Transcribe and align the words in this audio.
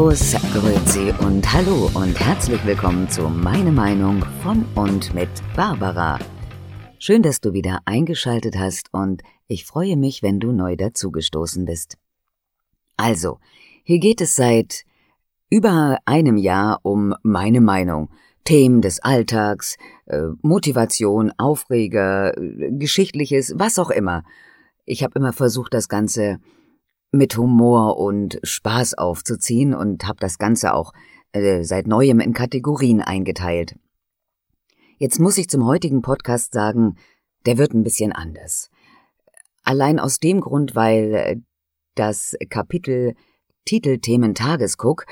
Servus, 0.00 0.34
Grüezi 0.54 1.12
und 1.26 1.52
Hallo 1.52 1.90
und 1.92 2.18
herzlich 2.18 2.64
willkommen 2.64 3.10
zu 3.10 3.28
Meine 3.28 3.70
Meinung 3.70 4.24
von 4.42 4.64
und 4.74 5.12
mit 5.12 5.28
Barbara. 5.54 6.18
Schön, 6.98 7.22
dass 7.22 7.42
du 7.42 7.52
wieder 7.52 7.80
eingeschaltet 7.84 8.56
hast 8.56 8.88
und 8.94 9.22
ich 9.46 9.66
freue 9.66 9.98
mich, 9.98 10.22
wenn 10.22 10.40
du 10.40 10.52
neu 10.52 10.76
dazugestoßen 10.76 11.66
bist. 11.66 11.98
Also, 12.96 13.40
hier 13.84 13.98
geht 13.98 14.22
es 14.22 14.34
seit 14.34 14.84
über 15.50 15.98
einem 16.06 16.38
Jahr 16.38 16.80
um 16.82 17.14
meine 17.22 17.60
Meinung. 17.60 18.08
Themen 18.44 18.80
des 18.80 19.00
Alltags, 19.00 19.76
äh, 20.06 20.28
Motivation, 20.40 21.30
Aufreger, 21.36 22.38
äh, 22.38 22.70
Geschichtliches, 22.72 23.52
was 23.58 23.78
auch 23.78 23.90
immer. 23.90 24.24
Ich 24.86 25.02
habe 25.02 25.18
immer 25.18 25.34
versucht, 25.34 25.74
das 25.74 25.90
Ganze 25.90 26.38
mit 27.12 27.36
Humor 27.36 27.98
und 27.98 28.38
Spaß 28.42 28.94
aufzuziehen 28.94 29.74
und 29.74 30.06
habe 30.06 30.18
das 30.20 30.38
Ganze 30.38 30.74
auch 30.74 30.92
äh, 31.32 31.64
seit 31.64 31.86
neuem 31.86 32.20
in 32.20 32.34
Kategorien 32.34 33.00
eingeteilt. 33.00 33.76
Jetzt 34.98 35.18
muss 35.18 35.38
ich 35.38 35.48
zum 35.48 35.66
heutigen 35.66 36.02
Podcast 36.02 36.52
sagen, 36.52 36.96
der 37.46 37.58
wird 37.58 37.72
ein 37.72 37.82
bisschen 37.82 38.12
anders. 38.12 38.70
Allein 39.62 39.98
aus 39.98 40.18
dem 40.18 40.40
Grund, 40.40 40.74
weil 40.74 41.14
äh, 41.14 41.36
das 41.94 42.36
Kapitel 42.48 43.14
Titelthemen 43.64 44.34
Tagesguck 44.34 45.06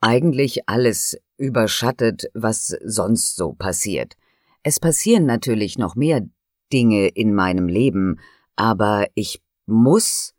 eigentlich 0.00 0.68
alles 0.68 1.18
überschattet, 1.38 2.30
was 2.34 2.76
sonst 2.84 3.36
so 3.36 3.54
passiert. 3.54 4.14
Es 4.62 4.78
passieren 4.78 5.26
natürlich 5.26 5.78
noch 5.78 5.94
mehr 5.94 6.26
Dinge 6.72 7.08
in 7.08 7.34
meinem 7.34 7.68
Leben, 7.68 8.20
aber 8.56 9.06
ich 9.14 9.42
muss 9.66 10.33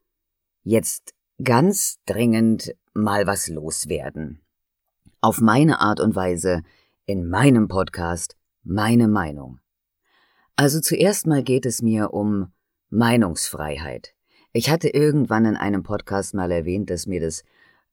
jetzt 0.65 1.13
ganz 1.43 1.99
dringend 2.05 2.75
mal 2.93 3.27
was 3.27 3.47
loswerden. 3.47 4.41
Auf 5.21 5.39
meine 5.39 5.79
Art 5.79 5.99
und 5.99 6.15
Weise, 6.15 6.63
in 7.05 7.29
meinem 7.29 7.67
Podcast, 7.67 8.35
meine 8.63 9.07
Meinung. 9.07 9.59
Also 10.55 10.81
zuerst 10.81 11.27
mal 11.27 11.43
geht 11.43 11.67
es 11.67 11.83
mir 11.83 12.13
um 12.13 12.51
Meinungsfreiheit. 12.89 14.15
Ich 14.53 14.69
hatte 14.71 14.89
irgendwann 14.89 15.45
in 15.45 15.55
einem 15.55 15.83
Podcast 15.83 16.33
mal 16.33 16.51
erwähnt, 16.51 16.89
dass 16.89 17.05
mir 17.05 17.21
das 17.21 17.43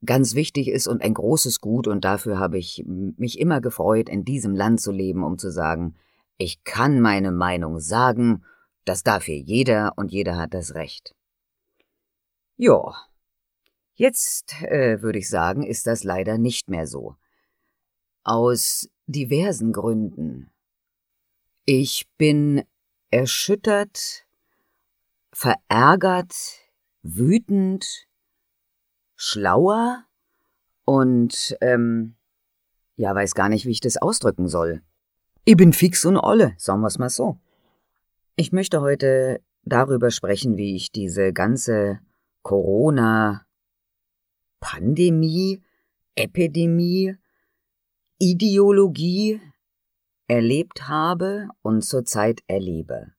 ganz 0.06 0.34
wichtig 0.34 0.68
ist 0.68 0.86
und 0.88 1.02
ein 1.02 1.14
großes 1.14 1.60
Gut 1.60 1.86
und 1.86 2.04
dafür 2.04 2.38
habe 2.38 2.56
ich 2.56 2.84
mich 2.86 3.38
immer 3.38 3.60
gefreut, 3.60 4.08
in 4.08 4.24
diesem 4.24 4.54
Land 4.54 4.80
zu 4.80 4.92
leben, 4.92 5.24
um 5.24 5.36
zu 5.36 5.50
sagen, 5.50 5.94
ich 6.38 6.64
kann 6.64 7.00
meine 7.00 7.32
Meinung 7.32 7.80
sagen, 7.80 8.44
das 8.86 9.02
darf 9.02 9.24
hier 9.24 9.38
jeder 9.38 9.92
und 9.96 10.10
jeder 10.10 10.36
hat 10.38 10.54
das 10.54 10.74
Recht. 10.74 11.14
Ja, 12.56 12.94
jetzt 13.94 14.62
äh, 14.62 15.02
würde 15.02 15.18
ich 15.18 15.28
sagen, 15.28 15.62
ist 15.62 15.86
das 15.86 16.04
leider 16.04 16.38
nicht 16.38 16.68
mehr 16.68 16.86
so. 16.86 17.16
Aus 18.24 18.88
diversen 19.06 19.72
Gründen. 19.72 20.50
Ich 21.64 22.08
bin 22.18 22.64
erschüttert, 23.10 24.26
verärgert, 25.32 26.34
wütend, 27.02 28.06
schlauer 29.16 30.04
und, 30.84 31.56
ähm, 31.60 32.16
ja, 32.96 33.14
weiß 33.14 33.34
gar 33.34 33.48
nicht, 33.48 33.66
wie 33.66 33.70
ich 33.70 33.80
das 33.80 33.96
ausdrücken 33.96 34.48
soll. 34.48 34.82
Ich 35.44 35.56
bin 35.56 35.72
fix 35.72 36.04
und 36.04 36.16
olle, 36.16 36.54
sagen 36.58 36.82
wir's 36.82 36.98
mal 36.98 37.10
so. 37.10 37.38
Ich 38.36 38.52
möchte 38.52 38.80
heute 38.80 39.40
darüber 39.64 40.10
sprechen, 40.10 40.56
wie 40.56 40.76
ich 40.76 40.92
diese 40.92 41.32
ganze 41.32 42.00
Corona, 42.42 43.46
Pandemie, 44.60 45.62
Epidemie, 46.14 47.16
Ideologie 48.18 49.40
erlebt 50.28 50.88
habe 50.88 51.48
und 51.62 51.82
zurzeit 51.82 52.40
erlebe. 52.46 53.12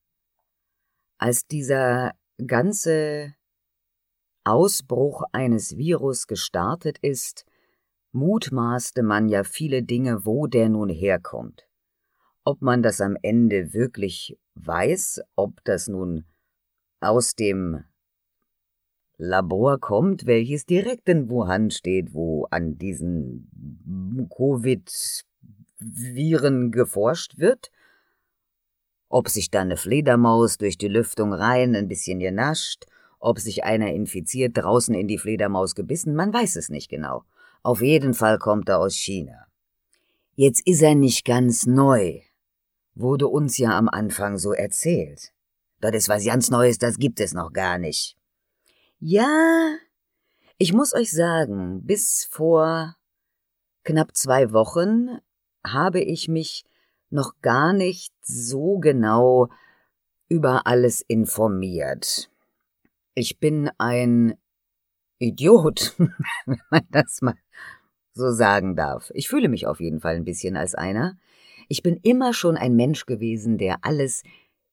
Als 1.17 1.47
dieser 1.47 2.13
ganze 2.47 3.35
Ausbruch 4.45 5.23
eines 5.31 5.78
Virus 5.78 6.28
gestartet 6.28 6.97
ist, 7.00 7.45
mutmaßte 8.11 9.03
man 9.03 9.29
ja 9.29 9.44
viele 9.44 9.84
Dinge, 9.84 10.25
wo 10.25 10.47
der 10.47 10.69
nun 10.69 10.90
herkommt. 10.90 11.67
Ob 12.44 12.61
man 12.61 12.84
das 12.84 13.00
am 13.00 13.17
Ende 13.22 13.73
wirklich 13.73 14.38
weiß, 14.55 15.22
ob 15.35 15.63
das 15.63 15.88
nun 15.88 16.25
aus 17.00 17.35
dem 17.35 17.84
Labor 19.23 19.79
kommt, 19.79 20.25
welches 20.25 20.66
direkt 20.66 21.07
in 21.07 21.29
Wuhan 21.29 21.72
steht, 21.72 22.13
wo 22.13 22.45
an 22.51 22.78
diesen 22.78 24.28
Covid-Viren 24.29 26.72
geforscht 26.72 27.38
wird. 27.38 27.72
Ob 29.07 29.29
sich 29.29 29.50
da 29.50 29.61
eine 29.61 29.78
Fledermaus 29.78 30.57
durch 30.57 30.78
die 30.78 30.89
Lüftung 30.89 31.31
rein 31.31 31.73
ein 31.73 31.88
bisschen 31.88 32.19
genascht, 32.19 32.84
ob 33.19 33.39
sich 33.39 33.63
einer 33.63 33.94
infiziert, 33.94 34.57
draußen 34.57 34.94
in 34.94 35.07
die 35.07 35.17
Fledermaus 35.17 35.73
gebissen, 35.73 36.16
man 36.16 36.34
weiß 36.34 36.57
es 36.57 36.67
nicht 36.67 36.90
genau. 36.90 37.23
Auf 37.61 37.81
jeden 37.81 38.13
Fall 38.13 38.40
kommt 38.40 38.67
er 38.67 38.79
aus 38.79 38.95
China. 38.95 39.45
Jetzt 40.35 40.67
ist 40.67 40.81
er 40.81 40.95
nicht 40.95 41.23
ganz 41.23 41.66
neu. 41.66 42.19
Wurde 42.94 43.29
uns 43.29 43.57
ja 43.57 43.78
am 43.78 43.88
Anfang 43.88 44.38
so 44.38 44.51
erzählt. 44.51 45.31
Das 45.79 45.95
ist 45.95 46.09
was 46.09 46.25
ganz 46.25 46.50
Neues, 46.50 46.78
das 46.78 46.97
gibt 46.97 47.22
es 47.22 47.34
noch 47.34 47.53
gar 47.53 47.78
nicht. 47.78 48.17
Ja, 49.06 49.75
ich 50.58 50.72
muss 50.72 50.94
euch 50.94 51.12
sagen, 51.12 51.86
bis 51.86 52.24
vor 52.24 52.96
knapp 53.84 54.16
zwei 54.16 54.53
Wochen 54.53 55.19
habe 55.62 56.00
ich 56.00 56.30
mich 56.30 56.64
noch 57.09 57.34
gar 57.41 57.74
nicht 57.74 58.14
so 58.22 58.78
genau 58.78 59.50
über 60.30 60.68
alles 60.68 61.02
informiert. 61.02 62.31
Ich 63.14 63.41
bin 63.41 63.69
ein 63.78 64.36
Idiot, 65.20 65.96
wenn 66.46 66.62
man 66.72 66.88
das 66.90 67.22
mal 67.22 67.35
so 68.14 68.31
sagen 68.31 68.78
darf. 68.78 69.12
Ich 69.16 69.28
fühle 69.28 69.50
mich 69.50 69.68
auf 69.68 69.81
jeden 69.81 70.00
Fall 70.00 70.16
ein 70.16 70.24
bisschen 70.24 70.56
als 70.56 70.75
einer. 70.75 71.18
Ich 71.68 71.84
bin 71.84 72.00
immer 72.03 72.34
schon 72.34 72.56
ein 72.56 72.78
Mensch 72.78 73.06
gewesen, 73.06 73.58
der 73.58 73.84
alles 73.84 74.24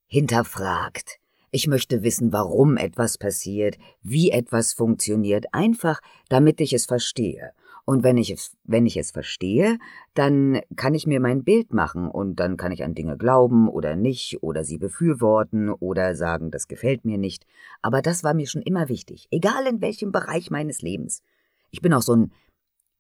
hinterfragt, 0.07 1.19
ich 1.51 1.67
möchte 1.67 2.03
wissen, 2.03 2.33
warum 2.33 2.77
etwas 2.77 3.19
passiert, 3.19 3.77
wie 4.03 4.31
etwas 4.31 4.73
funktioniert, 4.73 5.47
einfach 5.53 6.01
damit 6.29 6.61
ich 6.61 6.73
es 6.73 6.87
verstehe. 6.87 7.53
Und 7.85 8.05
wenn 8.05 8.19
ich 8.19 8.31
es, 8.31 8.57
wenn 8.65 8.87
ich 8.87 8.97
es 8.97 9.11
verstehe, 9.11 9.79
dann 10.15 10.61
kann 10.77 10.95
ich 10.95 11.07
mir 11.07 11.19
mein 11.19 11.43
Bild 11.43 11.73
machen 11.73 12.09
und 12.09 12.37
dann 12.37 12.57
kann 12.57 12.71
ich 12.71 12.85
an 12.85 12.95
Dinge 12.95 13.17
glauben 13.17 13.69
oder 13.69 13.97
nicht 13.97 14.43
oder 14.43 14.63
sie 14.63 14.79
befürworten 14.79 15.71
oder 15.71 16.15
sagen, 16.15 16.51
das 16.53 16.69
gefällt 16.69 17.05
mir 17.05 17.19
nicht. 17.19 17.47
Aber 17.83 18.01
das 18.01 18.23
war 18.23 18.35
mir 18.35 18.47
schon 18.47 18.63
immer 18.63 18.89
wichtig, 18.89 19.27
egal 19.31 19.67
in 19.67 19.81
welchem 19.81 20.13
Bereich 20.13 20.51
meines 20.51 20.83
Lebens. 20.83 21.23
Ich 21.71 21.81
bin 21.81 21.93
auch 21.93 22.03
so 22.03 22.15
ein 22.15 22.33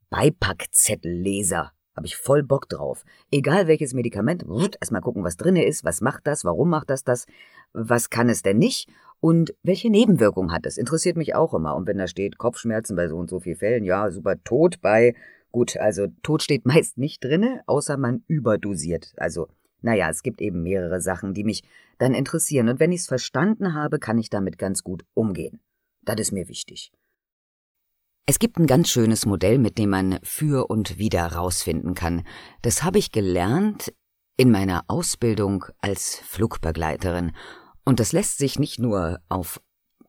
Beipackzettelleser. 0.09 1.73
Habe 1.97 2.07
ich 2.07 2.17
voll 2.17 2.43
Bock 2.43 2.69
drauf. 2.69 3.05
Egal 3.31 3.67
welches 3.67 3.95
Medikament, 3.95 4.45
erstmal 4.81 5.01
gucken, 5.01 5.25
was 5.25 5.37
drinne 5.37 5.65
ist, 5.65 5.85
was 5.85 6.01
macht 6.01 6.27
das, 6.27 6.45
warum 6.45 6.71
macht 6.71 6.91
das 6.91 7.05
das, 7.05 7.27
was 7.73 8.11
kann 8.11 8.29
es 8.29 8.43
denn 8.43 8.59
nicht 8.59 8.89
und 9.21 9.55
welche 9.63 9.91
Nebenwirkung 9.91 10.53
hat 10.53 10.67
es. 10.67 10.79
Interessiert 10.79 11.17
mich 11.17 11.35
auch 11.35 11.53
immer. 11.55 11.75
Und 11.77 11.87
wenn 11.87 11.99
da 11.99 12.07
steht 12.07 12.39
Kopfschmerzen 12.39 12.97
bei 12.97 13.09
so 13.09 13.17
und 13.17 13.29
so 13.29 13.41
vielen 13.41 13.57
Fällen, 13.57 13.85
ja, 13.85 14.11
super, 14.11 14.43
Tod 14.43 14.81
bei, 14.81 15.15
gut, 15.53 15.77
also 15.77 16.07
Tod 16.23 16.43
steht 16.43 16.65
meist 16.67 16.97
nicht 16.99 17.23
drinne, 17.23 17.63
außer 17.67 17.97
man 17.97 18.25
überdosiert. 18.27 19.13
Also, 19.17 19.49
naja, 19.83 20.11
es 20.11 20.23
gibt 20.23 20.41
eben 20.41 20.63
mehrere 20.63 21.01
Sachen, 21.01 21.35
die 21.35 21.45
mich 21.45 21.63
dann 21.99 22.15
interessieren. 22.15 22.69
Und 22.69 22.81
wenn 22.81 22.93
ich 22.93 23.01
es 23.01 23.07
verstanden 23.07 23.75
habe, 23.75 23.99
kann 23.99 24.19
ich 24.19 24.31
damit 24.31 24.59
ganz 24.59 24.83
gut 24.83 25.05
umgehen. 25.15 25.61
Das 26.03 26.19
ist 26.19 26.33
mir 26.33 26.49
wichtig. 26.49 26.93
Es 28.27 28.39
gibt 28.39 28.59
ein 28.59 28.67
ganz 28.67 28.89
schönes 28.89 29.27
Modell, 29.27 29.59
mit 29.59 29.79
dem 29.79 29.91
man 29.91 30.21
für 30.23 30.71
und 30.71 30.99
wieder 30.99 31.27
rausfinden 31.27 31.95
kann. 31.95 32.27
Das 32.63 32.83
habe 32.83 32.99
ich 32.99 33.13
gelernt 33.13 33.93
in 34.37 34.51
meiner 34.51 34.85
Ausbildung 34.87 35.65
als 35.81 36.17
Flugbegleiterin. 36.27 37.33
Und 37.85 38.01
das 38.01 38.13
lässt 38.13 38.39
sich 38.39 38.59
nicht 38.59 38.79
nur 38.79 39.21
auf 39.29 39.61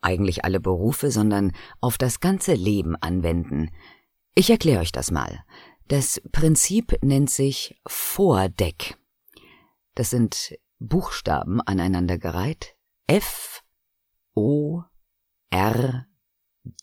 eigentlich 0.02 0.46
alle 0.46 0.60
Berufe, 0.60 1.12
sondern 1.12 1.52
auf 1.80 1.98
das 1.98 2.20
ganze 2.20 2.54
Leben 2.54 2.96
anwenden. 2.96 3.70
Ich 4.36 4.50
erkläre 4.50 4.82
euch 4.82 4.92
das 4.92 5.12
mal. 5.12 5.44
Das 5.88 6.22
Prinzip 6.32 6.98
nennt 7.02 7.30
sich 7.30 7.80
Vordeck. 7.86 8.98
Das 9.96 10.10
sind 10.10 10.58
Buchstaben 10.80 11.62
aneinandergereiht. 11.62 12.76
F, 13.08 13.64
O, 14.34 14.84
R, 15.50 16.08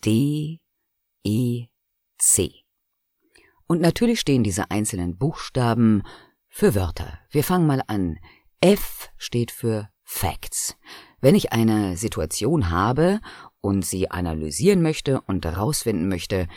D, 0.05 0.61
E, 1.29 1.69
C. 2.17 2.65
Und 3.67 3.83
natürlich 3.83 4.19
stehen 4.19 4.43
diese 4.43 4.71
einzelnen 4.71 5.19
Buchstaben 5.19 6.03
für 6.49 6.75
Wörter. 6.75 7.19
Wir 7.31 7.45
fangen 7.45 7.67
mal 7.67 7.83
an. 7.87 8.19
F 8.63 9.11
steht 9.19 9.51
für 9.51 9.91
Facts. 10.05 10.79
Wenn 11.21 11.35
ich 11.35 11.53
eine 11.53 11.99
Situation 11.99 12.71
habe 12.71 13.21
und 13.61 13.85
sie 13.85 14.11
analysieren 14.11 14.81
möchte 14.81 15.21
und 15.21 15.45
herausfinden 15.45 16.09
möchte, 16.09 16.49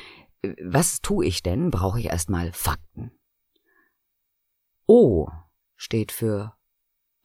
was 0.64 1.02
tue 1.02 1.26
ich 1.26 1.44
denn? 1.44 1.70
Brauche 1.70 2.00
ich 2.00 2.06
erstmal 2.06 2.54
Fakten. 2.54 3.12
O 4.88 5.28
steht 5.76 6.14
für 6.14 6.56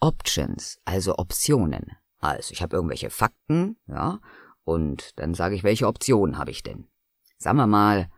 Options, 0.01 0.81
also 0.85 1.17
Optionen. 1.17 1.93
Also 2.19 2.53
ich 2.53 2.61
habe 2.61 2.75
irgendwelche 2.75 3.11
Fakten, 3.11 3.77
ja, 3.87 4.21
und 4.65 5.13
dann 5.21 5.35
sage 5.35 5.55
ich, 5.55 5.63
welche 5.63 5.87
Optionen 5.87 6.39
habe 6.39 6.51
ich 6.51 6.65
denn? 6.65 6.89
Sagen 7.39 7.59
wir 7.59 7.67
mal, 7.67 8.09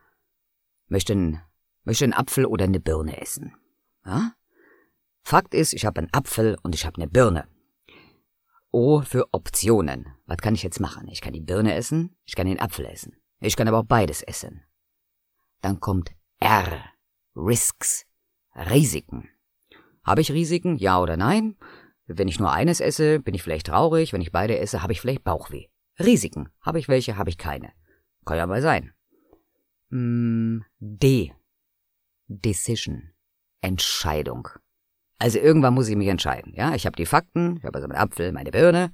möchte 0.86 1.12
einen, 1.12 1.40
möchte 1.84 2.04
einen 2.04 2.14
Apfel 2.14 2.46
oder 2.46 2.64
eine 2.64 2.80
Birne 2.80 3.20
essen. 3.20 3.54
Ja? 4.04 4.32
Fakt 5.22 5.54
ist, 5.54 5.72
ich 5.74 5.84
habe 5.84 5.98
einen 5.98 6.12
Apfel 6.12 6.56
und 6.62 6.74
ich 6.74 6.86
habe 6.86 6.96
eine 6.96 7.08
Birne. 7.08 7.48
O 8.70 9.00
für 9.02 9.26
Optionen. 9.32 10.06
Was 10.26 10.38
kann 10.38 10.54
ich 10.54 10.62
jetzt 10.62 10.80
machen? 10.80 11.08
Ich 11.08 11.20
kann 11.20 11.32
die 11.32 11.40
Birne 11.40 11.74
essen, 11.74 12.16
ich 12.24 12.36
kann 12.36 12.46
den 12.46 12.60
Apfel 12.60 12.86
essen. 12.86 13.16
Ich 13.40 13.56
kann 13.56 13.68
aber 13.68 13.78
auch 13.78 13.86
beides 13.86 14.22
essen. 14.22 14.62
Dann 15.60 15.80
kommt 15.80 16.12
R. 16.40 16.84
Risks. 17.34 18.06
Risiken. 18.54 19.28
Habe 20.04 20.20
ich 20.20 20.32
Risiken? 20.32 20.76
Ja 20.76 21.00
oder 21.00 21.16
nein? 21.16 21.56
Wenn 22.06 22.28
ich 22.28 22.40
nur 22.40 22.50
eines 22.50 22.80
esse, 22.80 23.20
bin 23.20 23.34
ich 23.34 23.42
vielleicht 23.42 23.66
traurig. 23.66 24.12
Wenn 24.12 24.22
ich 24.22 24.32
beide 24.32 24.58
esse, 24.58 24.82
habe 24.82 24.92
ich 24.92 25.00
vielleicht 25.00 25.24
Bauchweh. 25.24 25.66
Risiken. 25.98 26.48
Habe 26.62 26.78
ich 26.78 26.88
welche? 26.88 27.16
Habe 27.16 27.30
ich 27.30 27.38
keine. 27.38 27.72
Kann 28.24 28.38
ja 28.38 28.46
mal 28.46 28.62
sein. 28.62 28.92
Mm, 29.90 30.60
D. 30.78 31.32
Decision. 32.26 33.12
Entscheidung. 33.60 34.48
Also 35.18 35.38
irgendwann 35.38 35.74
muss 35.74 35.88
ich 35.88 35.96
mich 35.96 36.08
entscheiden. 36.08 36.52
Ja, 36.54 36.74
ich 36.74 36.86
habe 36.86 36.96
die 36.96 37.06
Fakten, 37.06 37.56
ich 37.56 37.64
habe 37.64 37.76
also 37.76 37.88
meinen 37.88 37.98
Apfel, 37.98 38.32
meine 38.32 38.50
Birne. 38.50 38.92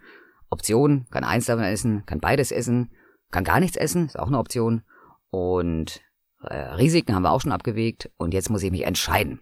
Option, 0.50 1.06
kann 1.10 1.24
eins 1.24 1.46
davon 1.46 1.64
essen, 1.64 2.06
kann 2.06 2.20
beides 2.20 2.52
essen, 2.52 2.92
kann 3.30 3.44
gar 3.44 3.60
nichts 3.60 3.76
essen, 3.76 4.06
ist 4.06 4.18
auch 4.18 4.28
eine 4.28 4.38
Option. 4.38 4.84
Und 5.30 6.00
äh, 6.42 6.56
Risiken 6.56 7.14
haben 7.14 7.24
wir 7.24 7.32
auch 7.32 7.40
schon 7.40 7.52
abgewegt 7.52 8.10
und 8.16 8.32
jetzt 8.32 8.50
muss 8.50 8.62
ich 8.62 8.70
mich 8.70 8.84
entscheiden. 8.84 9.40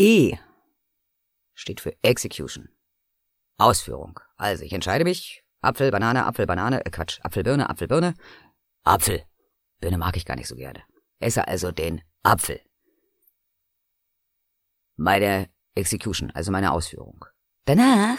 E 0.00 0.36
steht 1.54 1.80
für 1.80 1.92
Execution. 2.02 2.68
Ausführung. 3.58 4.20
Also 4.36 4.64
ich 4.64 4.72
entscheide 4.72 5.04
mich. 5.04 5.44
Apfel, 5.60 5.90
Banane, 5.90 6.24
Apfel, 6.24 6.46
Banane, 6.46 6.84
äh 6.84 6.90
Quatsch, 6.90 7.18
Apfel, 7.22 7.42
Birne, 7.42 7.68
Apfel, 7.68 7.88
Birne. 7.88 8.14
Apfel. 8.84 9.24
Birne 9.80 9.98
mag 9.98 10.16
ich 10.16 10.24
gar 10.24 10.36
nicht 10.36 10.48
so 10.48 10.56
gerne. 10.56 10.82
Esse 11.18 11.46
also 11.48 11.72
den 11.72 12.02
Apfel. 12.22 12.60
Meine 14.96 15.48
Execution, 15.74 16.30
also 16.32 16.50
meine 16.52 16.72
Ausführung. 16.72 17.24
Danach 17.64 18.18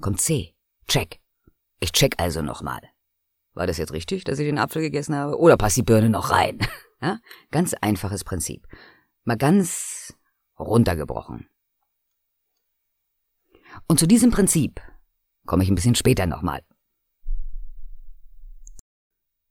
kommt 0.00 0.20
C. 0.20 0.54
Check. 0.86 1.20
Ich 1.80 1.92
check 1.92 2.14
also 2.18 2.42
nochmal. 2.42 2.80
War 3.54 3.66
das 3.66 3.78
jetzt 3.78 3.92
richtig, 3.92 4.24
dass 4.24 4.38
ich 4.38 4.46
den 4.46 4.58
Apfel 4.58 4.82
gegessen 4.82 5.14
habe? 5.14 5.38
Oder 5.38 5.56
passt 5.56 5.76
die 5.76 5.82
Birne 5.82 6.10
noch 6.10 6.30
rein? 6.30 6.58
Ja? 7.00 7.20
Ganz 7.52 7.74
einfaches 7.74 8.24
Prinzip. 8.24 8.66
Mal 9.22 9.36
ganz 9.36 10.16
runtergebrochen. 10.58 11.48
Und 13.86 14.00
zu 14.00 14.08
diesem 14.08 14.32
Prinzip 14.32 14.80
komme 15.48 15.64
ich 15.64 15.70
ein 15.70 15.74
bisschen 15.74 15.96
später 15.96 16.26
nochmal. 16.26 16.60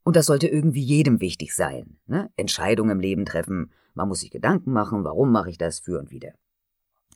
Und 0.03 0.15
das 0.15 0.27
sollte 0.27 0.47
irgendwie 0.47 0.81
jedem 0.81 1.19
wichtig 1.19 1.53
sein. 1.53 1.97
Ne? 2.05 2.29
Entscheidungen 2.37 2.91
im 2.91 2.99
Leben 3.01 3.25
treffen. 3.25 3.73
Man 3.93 4.07
muss 4.07 4.21
sich 4.21 4.31
Gedanken 4.31 4.71
machen, 4.71 5.03
warum 5.03 5.31
mache 5.31 5.49
ich 5.49 5.57
das 5.57 5.79
für 5.79 5.99
und 5.99 6.11
wieder. 6.11 6.33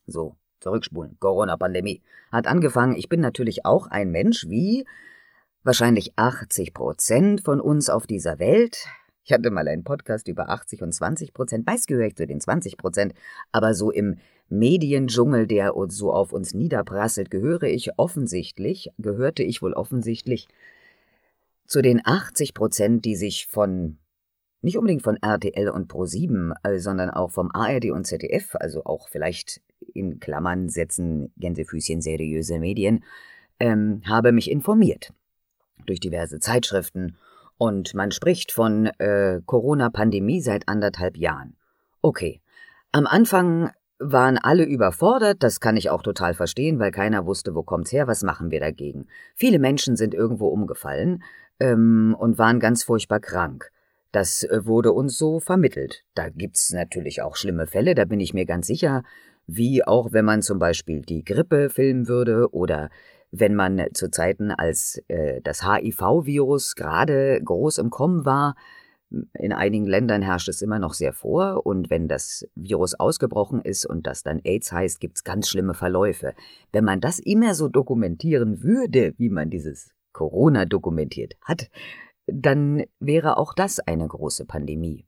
So, 0.07 0.35
zurückspulen. 0.59 1.17
Corona-Pandemie 1.19 2.01
hat 2.31 2.47
angefangen. 2.47 2.95
Ich 2.95 3.07
bin 3.07 3.21
natürlich 3.21 3.65
auch 3.65 3.87
ein 3.87 4.11
Mensch 4.11 4.49
wie 4.49 4.85
wahrscheinlich 5.63 6.17
80 6.17 6.73
Prozent 6.73 7.41
von 7.41 7.61
uns 7.61 7.89
auf 7.89 8.07
dieser 8.07 8.39
Welt. 8.39 8.87
Ich 9.23 9.31
hatte 9.31 9.51
mal 9.51 9.67
einen 9.67 9.83
Podcast 9.83 10.27
über 10.27 10.49
80 10.49 10.81
und 10.81 10.91
20 10.91 11.33
Prozent. 11.33 11.67
Meist 11.67 11.87
gehöre 11.87 12.07
ich 12.07 12.15
zu 12.15 12.25
den 12.25 12.41
20 12.41 12.77
Prozent. 12.77 13.13
Aber 13.51 13.75
so 13.75 13.91
im 13.91 14.17
Mediendschungel, 14.51 15.47
der 15.47 15.73
so 15.87 16.11
auf 16.11 16.33
uns 16.33 16.53
niederprasselt, 16.53 17.31
gehöre 17.31 17.63
ich 17.63 17.97
offensichtlich, 17.97 18.91
gehörte 18.97 19.43
ich 19.43 19.61
wohl 19.61 19.73
offensichtlich 19.73 20.47
zu 21.65 21.81
den 21.81 22.01
80 22.03 22.53
Prozent, 22.53 23.05
die 23.05 23.15
sich 23.15 23.47
von 23.47 23.97
nicht 24.61 24.77
unbedingt 24.77 25.01
von 25.01 25.17
RTL 25.17 25.69
und 25.69 25.91
Pro7, 25.91 26.53
äh, 26.63 26.77
sondern 26.79 27.09
auch 27.09 27.31
vom 27.31 27.49
ARD 27.51 27.91
und 27.91 28.05
ZDF, 28.05 28.55
also 28.55 28.83
auch 28.83 29.09
vielleicht 29.09 29.61
in 29.93 30.19
Klammern 30.19 30.69
setzen 30.69 31.31
Gänsefüßchen 31.37 32.01
seriöse 32.01 32.59
Medien, 32.59 33.03
ähm, 33.59 34.01
habe 34.05 34.31
mich 34.33 34.51
informiert 34.51 35.13
durch 35.85 35.99
diverse 35.99 36.39
Zeitschriften 36.39 37.17
und 37.57 37.93
man 37.95 38.11
spricht 38.11 38.51
von 38.51 38.87
äh, 38.97 39.39
Corona-Pandemie 39.45 40.41
seit 40.41 40.67
anderthalb 40.67 41.17
Jahren. 41.17 41.55
Okay, 42.01 42.41
am 42.91 43.07
Anfang 43.07 43.71
waren 44.01 44.37
alle 44.37 44.63
überfordert, 44.63 45.43
das 45.43 45.59
kann 45.59 45.77
ich 45.77 45.89
auch 45.89 46.01
total 46.01 46.33
verstehen, 46.33 46.79
weil 46.79 46.91
keiner 46.91 47.25
wusste, 47.25 47.55
wo 47.55 47.63
kommt's 47.63 47.91
her, 47.91 48.07
was 48.07 48.23
machen 48.23 48.51
wir 48.51 48.59
dagegen. 48.59 49.07
Viele 49.35 49.59
Menschen 49.59 49.95
sind 49.95 50.13
irgendwo 50.13 50.47
umgefallen 50.47 51.23
ähm, 51.59 52.15
und 52.17 52.37
waren 52.37 52.59
ganz 52.59 52.83
furchtbar 52.83 53.19
krank. 53.19 53.71
Das 54.11 54.43
äh, 54.43 54.65
wurde 54.65 54.91
uns 54.91 55.17
so 55.17 55.39
vermittelt. 55.39 56.03
Da 56.15 56.29
gibt's 56.29 56.73
natürlich 56.73 57.21
auch 57.21 57.35
schlimme 57.35 57.67
Fälle, 57.67 57.95
da 57.95 58.05
bin 58.05 58.19
ich 58.19 58.33
mir 58.33 58.45
ganz 58.45 58.67
sicher, 58.67 59.03
wie 59.47 59.85
auch 59.85 60.11
wenn 60.11 60.25
man 60.25 60.41
zum 60.41 60.59
Beispiel 60.59 61.01
die 61.01 61.23
Grippe 61.23 61.69
filmen 61.69 62.07
würde 62.07 62.51
oder 62.51 62.89
wenn 63.31 63.55
man 63.55 63.81
zu 63.93 64.11
Zeiten, 64.11 64.51
als 64.51 65.01
äh, 65.07 65.41
das 65.41 65.65
HIV-Virus 65.65 66.75
gerade 66.75 67.41
groß 67.43 67.77
im 67.77 67.89
Kommen 67.89 68.25
war, 68.25 68.55
in 69.33 69.53
einigen 69.53 69.85
Ländern 69.85 70.21
herrscht 70.21 70.47
es 70.47 70.61
immer 70.61 70.79
noch 70.79 70.93
sehr 70.93 71.13
vor 71.13 71.65
und 71.65 71.89
wenn 71.89 72.07
das 72.07 72.47
Virus 72.55 72.93
ausgebrochen 72.93 73.61
ist 73.61 73.85
und 73.85 74.07
das 74.07 74.23
dann 74.23 74.39
AIDS 74.43 74.71
heißt, 74.71 74.99
gibt's 74.99 75.23
ganz 75.23 75.49
schlimme 75.49 75.73
Verläufe. 75.73 76.33
Wenn 76.71 76.85
man 76.85 77.01
das 77.01 77.19
immer 77.19 77.53
so 77.53 77.67
dokumentieren 77.67 78.63
würde, 78.63 79.13
wie 79.17 79.29
man 79.29 79.49
dieses 79.49 79.91
Corona 80.13 80.65
dokumentiert 80.65 81.35
hat, 81.41 81.69
dann 82.27 82.83
wäre 82.99 83.37
auch 83.37 83.53
das 83.53 83.79
eine 83.79 84.07
große 84.07 84.45
Pandemie. 84.45 85.05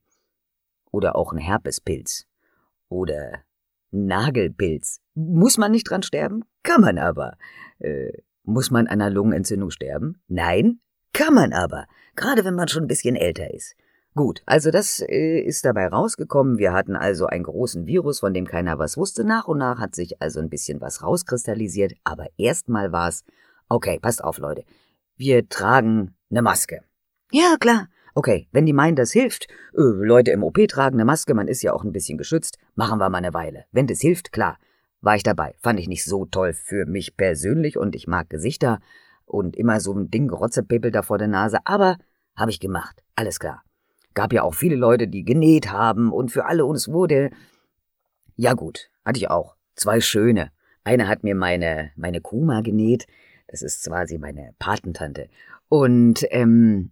Oder 0.91 1.15
auch 1.15 1.31
ein 1.31 1.39
Herpespilz. 1.39 2.27
Oder 2.89 3.43
Nagelpilz. 3.91 4.99
Muss 5.15 5.57
man 5.57 5.71
nicht 5.71 5.89
dran 5.89 6.03
sterben? 6.03 6.43
Kann 6.63 6.81
man 6.81 6.97
aber. 6.97 7.37
Äh, 7.79 8.11
muss 8.43 8.71
man 8.71 8.87
an 8.87 9.01
einer 9.01 9.09
Lungenentzündung 9.09 9.69
sterben? 9.69 10.21
Nein, 10.27 10.79
kann 11.13 11.33
man 11.33 11.53
aber. 11.53 11.85
Gerade 12.15 12.43
wenn 12.43 12.55
man 12.55 12.67
schon 12.67 12.83
ein 12.83 12.87
bisschen 12.87 13.15
älter 13.15 13.53
ist. 13.53 13.75
Gut, 14.15 14.43
also 14.45 14.69
das 14.69 14.99
äh, 14.99 15.39
ist 15.39 15.65
dabei 15.65 15.87
rausgekommen. 15.87 16.59
Wir 16.59 16.71
hatten 16.71 16.95
also 16.95 17.25
einen 17.25 17.43
großen 17.43 17.87
Virus, 17.87 18.19
von 18.19 18.33
dem 18.33 18.45
keiner 18.45 18.77
was 18.77 18.95
wusste. 18.95 19.23
Nach 19.23 19.47
und 19.47 19.57
nach 19.57 19.79
hat 19.79 19.95
sich 19.95 20.21
also 20.21 20.39
ein 20.39 20.49
bisschen 20.49 20.81
was 20.81 21.01
rauskristallisiert. 21.01 21.93
Aber 22.03 22.27
erstmal 22.37 22.91
war 22.91 23.09
es, 23.09 23.23
okay, 23.69 23.97
passt 23.99 24.23
auf, 24.23 24.37
Leute. 24.37 24.65
Wir 25.15 25.49
tragen 25.49 26.15
eine 26.29 26.43
Maske. 26.43 26.81
Ja, 27.31 27.55
klar. 27.59 27.87
Okay, 28.13 28.47
wenn 28.51 28.67
die 28.67 28.73
meinen, 28.73 28.95
das 28.95 29.11
hilft, 29.11 29.47
äh, 29.73 29.81
Leute 29.81 30.29
im 30.29 30.43
OP 30.43 30.59
tragen 30.67 30.97
eine 30.97 31.05
Maske, 31.05 31.33
man 31.33 31.47
ist 31.47 31.63
ja 31.63 31.73
auch 31.73 31.83
ein 31.83 31.91
bisschen 31.91 32.19
geschützt, 32.19 32.59
machen 32.75 32.99
wir 32.99 33.09
mal 33.09 33.17
eine 33.17 33.33
Weile. 33.33 33.65
Wenn 33.71 33.87
das 33.87 34.01
hilft, 34.01 34.31
klar. 34.31 34.59
War 35.01 35.15
ich 35.15 35.23
dabei. 35.23 35.55
Fand 35.59 35.79
ich 35.79 35.87
nicht 35.87 36.05
so 36.05 36.25
toll 36.25 36.53
für 36.53 36.85
mich 36.85 37.17
persönlich 37.17 37.77
und 37.77 37.95
ich 37.95 38.07
mag 38.07 38.29
Gesichter 38.29 38.79
und 39.25 39.55
immer 39.57 39.79
so 39.79 39.93
ein 39.93 40.11
Ding 40.11 40.29
Rotzepepel 40.29 40.91
da 40.91 41.01
vor 41.01 41.17
der 41.17 41.27
Nase, 41.27 41.57
aber 41.65 41.97
habe 42.35 42.51
ich 42.51 42.59
gemacht. 42.59 43.03
Alles 43.15 43.39
klar. 43.39 43.63
Gab 44.13 44.33
ja 44.33 44.43
auch 44.43 44.53
viele 44.53 44.75
Leute, 44.75 45.07
die 45.07 45.23
genäht 45.23 45.71
haben 45.71 46.11
und 46.11 46.31
für 46.31 46.45
alle 46.45 46.65
uns 46.65 46.87
wurde. 46.87 47.31
Ja 48.35 48.53
gut, 48.53 48.89
hatte 49.05 49.19
ich 49.19 49.29
auch. 49.29 49.55
Zwei 49.75 50.01
schöne. 50.01 50.51
Eine 50.83 51.07
hat 51.07 51.23
mir 51.23 51.35
meine, 51.35 51.91
meine 51.95 52.21
Kuma 52.21 52.61
genäht. 52.61 53.07
Das 53.47 53.61
ist 53.61 53.85
quasi 53.85 54.17
meine 54.17 54.53
Patentante. 54.59 55.29
Und 55.69 56.25
ähm, 56.29 56.91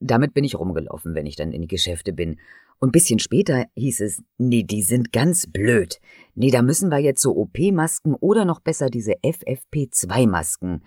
damit 0.00 0.34
bin 0.34 0.44
ich 0.44 0.58
rumgelaufen, 0.58 1.14
wenn 1.14 1.26
ich 1.26 1.36
dann 1.36 1.52
in 1.52 1.62
die 1.62 1.68
Geschäfte 1.68 2.12
bin. 2.12 2.38
Und 2.78 2.92
bisschen 2.92 3.18
später 3.18 3.64
hieß 3.76 4.00
es, 4.00 4.22
nee, 4.36 4.62
die 4.62 4.82
sind 4.82 5.12
ganz 5.12 5.46
blöd. 5.46 6.00
Nee, 6.34 6.50
da 6.50 6.60
müssen 6.60 6.90
wir 6.90 6.98
jetzt 6.98 7.22
so 7.22 7.34
OP-Masken 7.36 8.14
oder 8.14 8.44
noch 8.44 8.60
besser 8.60 8.90
diese 8.90 9.14
FFP2-Masken. 9.22 10.82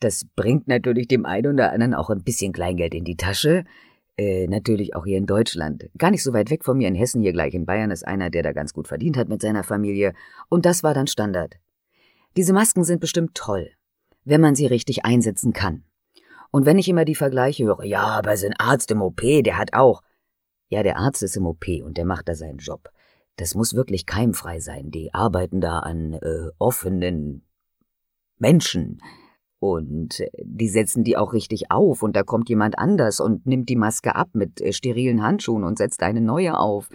Das 0.00 0.26
bringt 0.36 0.68
natürlich 0.68 1.08
dem 1.08 1.24
einen 1.24 1.54
oder 1.54 1.72
anderen 1.72 1.94
auch 1.94 2.10
ein 2.10 2.22
bisschen 2.22 2.52
Kleingeld 2.52 2.94
in 2.94 3.04
die 3.04 3.16
Tasche. 3.16 3.64
Äh, 4.18 4.46
natürlich 4.46 4.96
auch 4.96 5.04
hier 5.04 5.18
in 5.18 5.26
Deutschland. 5.26 5.90
Gar 5.98 6.10
nicht 6.10 6.22
so 6.22 6.32
weit 6.32 6.50
weg 6.50 6.64
von 6.64 6.78
mir 6.78 6.88
in 6.88 6.94
Hessen, 6.94 7.20
hier 7.20 7.32
gleich 7.32 7.52
in 7.52 7.66
Bayern, 7.66 7.90
ist 7.90 8.06
einer, 8.06 8.30
der 8.30 8.42
da 8.42 8.52
ganz 8.52 8.72
gut 8.72 8.88
verdient 8.88 9.16
hat 9.16 9.28
mit 9.28 9.42
seiner 9.42 9.62
Familie. 9.62 10.14
Und 10.48 10.64
das 10.64 10.82
war 10.82 10.94
dann 10.94 11.06
Standard. 11.06 11.56
Diese 12.36 12.54
Masken 12.54 12.84
sind 12.84 13.00
bestimmt 13.00 13.34
toll, 13.34 13.70
wenn 14.24 14.40
man 14.40 14.54
sie 14.54 14.66
richtig 14.66 15.04
einsetzen 15.04 15.52
kann. 15.52 15.84
Und 16.50 16.64
wenn 16.64 16.78
ich 16.78 16.88
immer 16.88 17.04
die 17.04 17.14
Vergleiche 17.14 17.64
höre, 17.64 17.84
ja, 17.84 18.04
aber 18.04 18.36
so 18.38 18.46
ein 18.46 18.54
Arzt 18.58 18.90
im 18.90 19.02
OP, 19.02 19.20
der 19.20 19.58
hat 19.58 19.74
auch. 19.74 20.02
Ja, 20.68 20.82
der 20.82 20.96
Arzt 20.96 21.22
ist 21.22 21.36
im 21.36 21.46
OP 21.46 21.66
und 21.84 21.98
der 21.98 22.06
macht 22.06 22.28
da 22.28 22.34
seinen 22.34 22.58
Job. 22.58 22.88
Das 23.36 23.54
muss 23.54 23.74
wirklich 23.74 24.06
keimfrei 24.06 24.60
sein. 24.60 24.90
Die 24.90 25.12
arbeiten 25.12 25.60
da 25.60 25.80
an 25.80 26.14
äh, 26.14 26.50
offenen 26.58 27.46
Menschen. 28.38 29.02
Und 29.72 30.20
äh, 30.20 30.30
die 30.42 30.68
setzen 30.68 31.04
die 31.04 31.16
auch 31.16 31.32
richtig 31.32 31.70
auf 31.70 32.02
und 32.02 32.16
da 32.16 32.22
kommt 32.22 32.48
jemand 32.48 32.78
anders 32.78 33.20
und 33.20 33.46
nimmt 33.46 33.68
die 33.68 33.76
Maske 33.76 34.14
ab 34.14 34.30
mit 34.32 34.60
äh, 34.60 34.72
sterilen 34.72 35.22
Handschuhen 35.22 35.64
und 35.64 35.78
setzt 35.78 36.02
eine 36.02 36.20
neue 36.20 36.58
auf. 36.58 36.88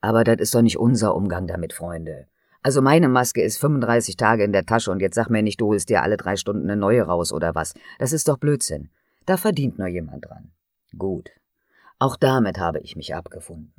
Aber 0.00 0.24
das 0.24 0.36
ist 0.38 0.54
doch 0.54 0.62
nicht 0.62 0.78
unser 0.78 1.14
Umgang 1.14 1.46
damit, 1.46 1.72
Freunde. 1.72 2.26
Also 2.62 2.80
meine 2.80 3.08
Maske 3.08 3.42
ist 3.42 3.58
35 3.58 4.16
Tage 4.16 4.44
in 4.44 4.52
der 4.52 4.66
Tasche 4.66 4.90
und 4.90 5.00
jetzt 5.00 5.16
sag 5.16 5.28
mir 5.28 5.42
nicht, 5.42 5.60
du 5.60 5.68
holst 5.68 5.88
dir 5.88 6.02
alle 6.02 6.16
drei 6.16 6.36
Stunden 6.36 6.70
eine 6.70 6.78
neue 6.78 7.02
raus 7.02 7.32
oder 7.32 7.54
was. 7.54 7.74
Das 7.98 8.12
ist 8.12 8.28
doch 8.28 8.38
Blödsinn. 8.38 8.90
Da 9.26 9.36
verdient 9.36 9.78
nur 9.78 9.88
jemand 9.88 10.24
dran. 10.26 10.52
Gut. 10.96 11.30
Auch 11.98 12.16
damit 12.16 12.58
habe 12.58 12.80
ich 12.80 12.96
mich 12.96 13.14
abgefunden. 13.14 13.72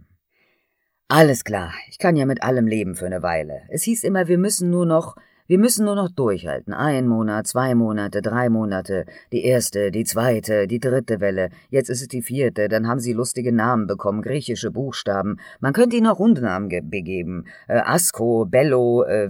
Alles 1.07 1.43
klar, 1.43 1.73
ich 1.89 1.99
kann 1.99 2.15
ja 2.15 2.25
mit 2.25 2.41
allem 2.43 2.65
leben 2.65 2.95
für 2.95 3.05
eine 3.05 3.21
Weile. 3.21 3.63
Es 3.69 3.83
hieß 3.83 4.03
immer, 4.03 4.27
wir 4.27 4.37
müssen 4.37 4.69
nur 4.69 4.85
noch, 4.85 5.15
wir 5.47 5.59
müssen 5.59 5.85
nur 5.85 5.95
noch 5.95 6.09
durchhalten. 6.09 6.73
Ein 6.73 7.07
Monat, 7.07 7.47
zwei 7.47 7.75
Monate, 7.75 8.21
drei 8.21 8.49
Monate, 8.49 9.05
die 9.31 9.43
erste, 9.43 9.91
die 9.91 10.05
zweite, 10.05 10.67
die 10.67 10.79
dritte 10.79 11.19
Welle, 11.19 11.49
jetzt 11.69 11.89
ist 11.89 12.01
es 12.01 12.07
die 12.07 12.21
vierte, 12.21 12.69
dann 12.69 12.87
haben 12.87 12.99
sie 12.99 13.13
lustige 13.13 13.51
Namen 13.51 13.87
bekommen, 13.87 14.21
griechische 14.21 14.71
Buchstaben. 14.71 15.37
Man 15.59 15.73
könnte 15.73 15.97
ihnen 15.97 16.07
auch 16.07 16.19
Rundnamen 16.19 16.69
begeben. 16.89 17.45
Äh, 17.67 17.81
Asko, 17.83 18.45
Bello, 18.45 19.03
äh, 19.03 19.29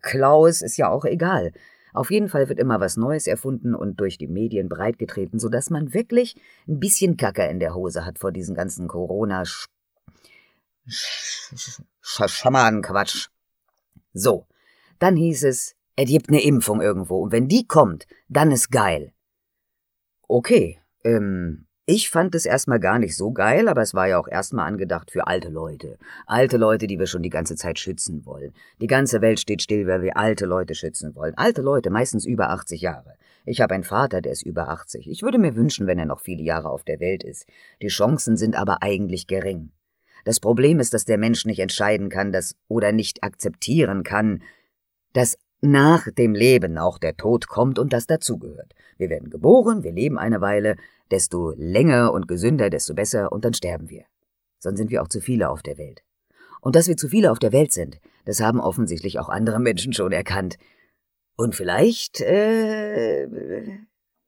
Klaus, 0.00 0.62
ist 0.62 0.76
ja 0.76 0.88
auch 0.88 1.04
egal. 1.04 1.52
Auf 1.92 2.10
jeden 2.10 2.28
Fall 2.28 2.48
wird 2.48 2.58
immer 2.58 2.80
was 2.80 2.96
Neues 2.96 3.28
erfunden 3.28 3.74
und 3.74 4.00
durch 4.00 4.18
die 4.18 4.26
Medien 4.26 4.68
breitgetreten, 4.68 5.38
sodass 5.38 5.70
man 5.70 5.94
wirklich 5.94 6.34
ein 6.66 6.80
bisschen 6.80 7.16
Kacker 7.16 7.48
in 7.48 7.60
der 7.60 7.74
Hose 7.74 8.04
hat 8.04 8.18
vor 8.18 8.32
diesen 8.32 8.56
ganzen 8.56 8.88
corona 8.88 9.44
Schamanen-Quatsch. 12.02 13.28
So, 14.12 14.46
dann 15.04 15.16
hieß 15.16 15.44
es, 15.44 15.76
er 15.96 16.06
gibt 16.06 16.30
eine 16.30 16.42
Impfung 16.42 16.80
irgendwo 16.80 17.18
und 17.18 17.30
wenn 17.30 17.46
die 17.46 17.66
kommt, 17.66 18.06
dann 18.28 18.50
ist 18.50 18.70
geil. 18.70 19.12
Okay, 20.26 20.80
ähm, 21.04 21.66
ich 21.84 22.08
fand 22.08 22.34
es 22.34 22.46
erstmal 22.46 22.80
gar 22.80 22.98
nicht 22.98 23.14
so 23.14 23.30
geil, 23.30 23.68
aber 23.68 23.82
es 23.82 23.92
war 23.92 24.08
ja 24.08 24.18
auch 24.18 24.28
erstmal 24.28 24.66
angedacht 24.66 25.10
für 25.10 25.26
alte 25.26 25.50
Leute. 25.50 25.98
Alte 26.24 26.56
Leute, 26.56 26.86
die 26.86 26.98
wir 26.98 27.06
schon 27.06 27.22
die 27.22 27.28
ganze 27.28 27.54
Zeit 27.54 27.78
schützen 27.78 28.24
wollen. 28.24 28.54
Die 28.80 28.86
ganze 28.86 29.20
Welt 29.20 29.38
steht 29.38 29.60
still, 29.60 29.86
weil 29.86 30.00
wir 30.00 30.16
alte 30.16 30.46
Leute 30.46 30.74
schützen 30.74 31.14
wollen. 31.14 31.34
Alte 31.36 31.60
Leute, 31.60 31.90
meistens 31.90 32.24
über 32.24 32.48
80 32.48 32.80
Jahre. 32.80 33.16
Ich 33.44 33.60
habe 33.60 33.74
einen 33.74 33.84
Vater, 33.84 34.22
der 34.22 34.32
ist 34.32 34.46
über 34.46 34.70
80. 34.70 35.10
Ich 35.10 35.22
würde 35.22 35.36
mir 35.36 35.54
wünschen, 35.54 35.86
wenn 35.86 35.98
er 35.98 36.06
noch 36.06 36.20
viele 36.20 36.42
Jahre 36.42 36.70
auf 36.70 36.82
der 36.82 37.00
Welt 37.00 37.22
ist. 37.22 37.46
Die 37.82 37.88
Chancen 37.88 38.38
sind 38.38 38.56
aber 38.56 38.82
eigentlich 38.82 39.26
gering. 39.26 39.70
Das 40.24 40.40
Problem 40.40 40.80
ist, 40.80 40.94
dass 40.94 41.04
der 41.04 41.18
Mensch 41.18 41.44
nicht 41.44 41.60
entscheiden 41.60 42.08
kann, 42.08 42.32
dass 42.32 42.56
oder 42.68 42.92
nicht 42.92 43.22
akzeptieren 43.22 44.02
kann, 44.02 44.42
dass 45.14 45.38
nach 45.62 46.10
dem 46.10 46.34
Leben 46.34 46.76
auch 46.76 46.98
der 46.98 47.16
Tod 47.16 47.48
kommt 47.48 47.78
und 47.78 47.92
das 47.92 48.06
dazugehört. 48.06 48.74
Wir 48.98 49.08
werden 49.08 49.30
geboren, 49.30 49.82
wir 49.82 49.92
leben 49.92 50.18
eine 50.18 50.42
Weile, 50.42 50.76
desto 51.10 51.54
länger 51.56 52.12
und 52.12 52.28
gesünder, 52.28 52.68
desto 52.68 52.94
besser, 52.94 53.32
und 53.32 53.44
dann 53.44 53.54
sterben 53.54 53.88
wir. 53.88 54.04
Sonst 54.58 54.78
sind 54.78 54.90
wir 54.90 55.02
auch 55.02 55.08
zu 55.08 55.20
viele 55.20 55.48
auf 55.48 55.62
der 55.62 55.78
Welt. 55.78 56.02
Und 56.60 56.76
dass 56.76 56.88
wir 56.88 56.96
zu 56.96 57.08
viele 57.08 57.30
auf 57.30 57.38
der 57.38 57.52
Welt 57.52 57.72
sind, 57.72 58.00
das 58.24 58.40
haben 58.40 58.60
offensichtlich 58.60 59.18
auch 59.18 59.28
andere 59.28 59.60
Menschen 59.60 59.92
schon 59.92 60.12
erkannt. 60.12 60.56
Und 61.36 61.54
vielleicht, 61.54 62.20
äh, 62.20 63.26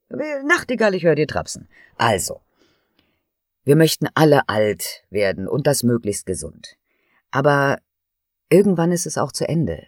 Nachtigall, 0.08 0.94
ich 0.94 1.04
höre 1.04 1.14
dir 1.14 1.26
trapsen. 1.26 1.68
Also, 1.96 2.40
wir 3.64 3.76
möchten 3.76 4.06
alle 4.14 4.48
alt 4.48 5.04
werden 5.10 5.48
und 5.48 5.66
das 5.66 5.82
möglichst 5.82 6.26
gesund. 6.26 6.76
Aber 7.30 7.78
irgendwann 8.48 8.92
ist 8.92 9.06
es 9.06 9.18
auch 9.18 9.32
zu 9.32 9.48
Ende. 9.48 9.86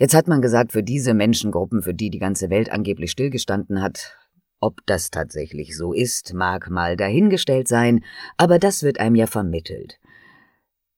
Jetzt 0.00 0.14
hat 0.14 0.28
man 0.28 0.40
gesagt, 0.40 0.72
für 0.72 0.82
diese 0.82 1.12
Menschengruppen, 1.12 1.82
für 1.82 1.92
die 1.92 2.08
die 2.08 2.18
ganze 2.18 2.48
Welt 2.48 2.72
angeblich 2.72 3.10
stillgestanden 3.10 3.82
hat, 3.82 4.16
ob 4.58 4.80
das 4.86 5.10
tatsächlich 5.10 5.76
so 5.76 5.92
ist, 5.92 6.32
mag 6.32 6.70
mal 6.70 6.96
dahingestellt 6.96 7.68
sein, 7.68 8.02
aber 8.38 8.58
das 8.58 8.82
wird 8.82 8.98
einem 8.98 9.14
ja 9.14 9.26
vermittelt. 9.26 10.00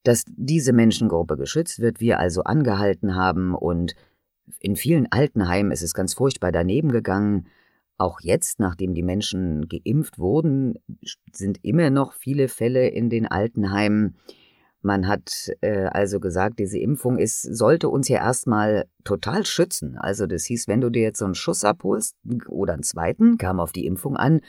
Dass 0.03 0.23
diese 0.25 0.71
Menschengruppe 0.71 1.35
geschützt 1.35 1.79
wird, 1.79 1.99
wir 1.99 2.17
also 2.17 2.43
angehalten 2.45 3.13
haben 3.13 3.53
und 3.53 3.93
in 4.59 4.77
vielen 4.77 5.11
Altenheimen 5.11 5.73
ist 5.73 5.83
es 5.83 5.93
ganz 5.93 6.13
furchtbar 6.13 6.53
daneben 6.53 6.89
gegangen. 6.89 7.47
Auch 7.97 8.21
jetzt, 8.21 8.61
nachdem 8.61 8.93
die 8.93 9.03
Menschen 9.03 9.67
geimpft 9.67 10.17
wurden, 10.17 10.75
sind 11.33 11.59
immer 11.61 11.89
noch 11.89 12.13
viele 12.13 12.47
Fälle 12.47 12.87
in 12.87 13.09
den 13.09 13.27
Altenheimen. 13.27 14.15
Man 14.83 15.07
hat 15.07 15.49
äh, 15.61 15.85
also 15.85 16.19
gesagt, 16.19 16.59
diese 16.59 16.77
Impfung 16.77 17.17
ist, 17.17 17.41
sollte 17.41 17.87
uns 17.87 18.09
ja 18.09 18.17
erstmal 18.17 18.85
total 19.05 19.45
schützen. 19.45 19.97
Also 19.97 20.27
das 20.27 20.43
hieß, 20.43 20.67
wenn 20.67 20.81
du 20.81 20.89
dir 20.89 21.01
jetzt 21.01 21.19
so 21.19 21.25
einen 21.25 21.35
Schuss 21.35 21.63
abholst 21.63 22.17
oder 22.49 22.73
einen 22.73 22.83
zweiten, 22.83 23.37
kam 23.37 23.61
auf 23.61 23.71
die 23.71 23.85
Impfung 23.85 24.17
an, 24.17 24.41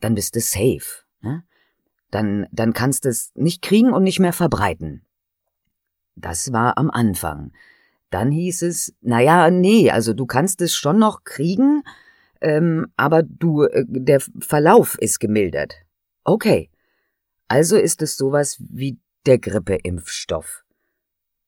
dann 0.00 0.16
bist 0.16 0.34
du 0.34 0.40
safe. 0.40 1.04
Ne? 1.20 1.44
Dann, 2.10 2.46
dann 2.50 2.72
kannst 2.72 3.04
du 3.04 3.10
es 3.10 3.30
nicht 3.36 3.62
kriegen 3.62 3.92
und 3.92 4.02
nicht 4.02 4.18
mehr 4.18 4.32
verbreiten. 4.32 5.02
Das 6.16 6.52
war 6.52 6.78
am 6.78 6.90
Anfang. 6.90 7.52
Dann 8.10 8.32
hieß 8.32 8.62
es, 8.62 8.92
naja, 9.02 9.50
nee, 9.50 9.90
also 9.90 10.14
du 10.14 10.26
kannst 10.26 10.60
es 10.62 10.74
schon 10.74 10.98
noch 10.98 11.22
kriegen, 11.22 11.82
ähm, 12.40 12.88
aber 12.96 13.22
du, 13.22 13.62
äh, 13.62 13.84
der 13.86 14.20
Verlauf 14.40 14.98
ist 14.98 15.20
gemildert. 15.20 15.74
Okay. 16.24 16.70
Also 17.46 17.76
ist 17.76 18.02
es 18.02 18.16
sowas 18.16 18.56
wie 18.58 18.98
der 19.26 19.38
Grippeimpfstoff. 19.38 20.64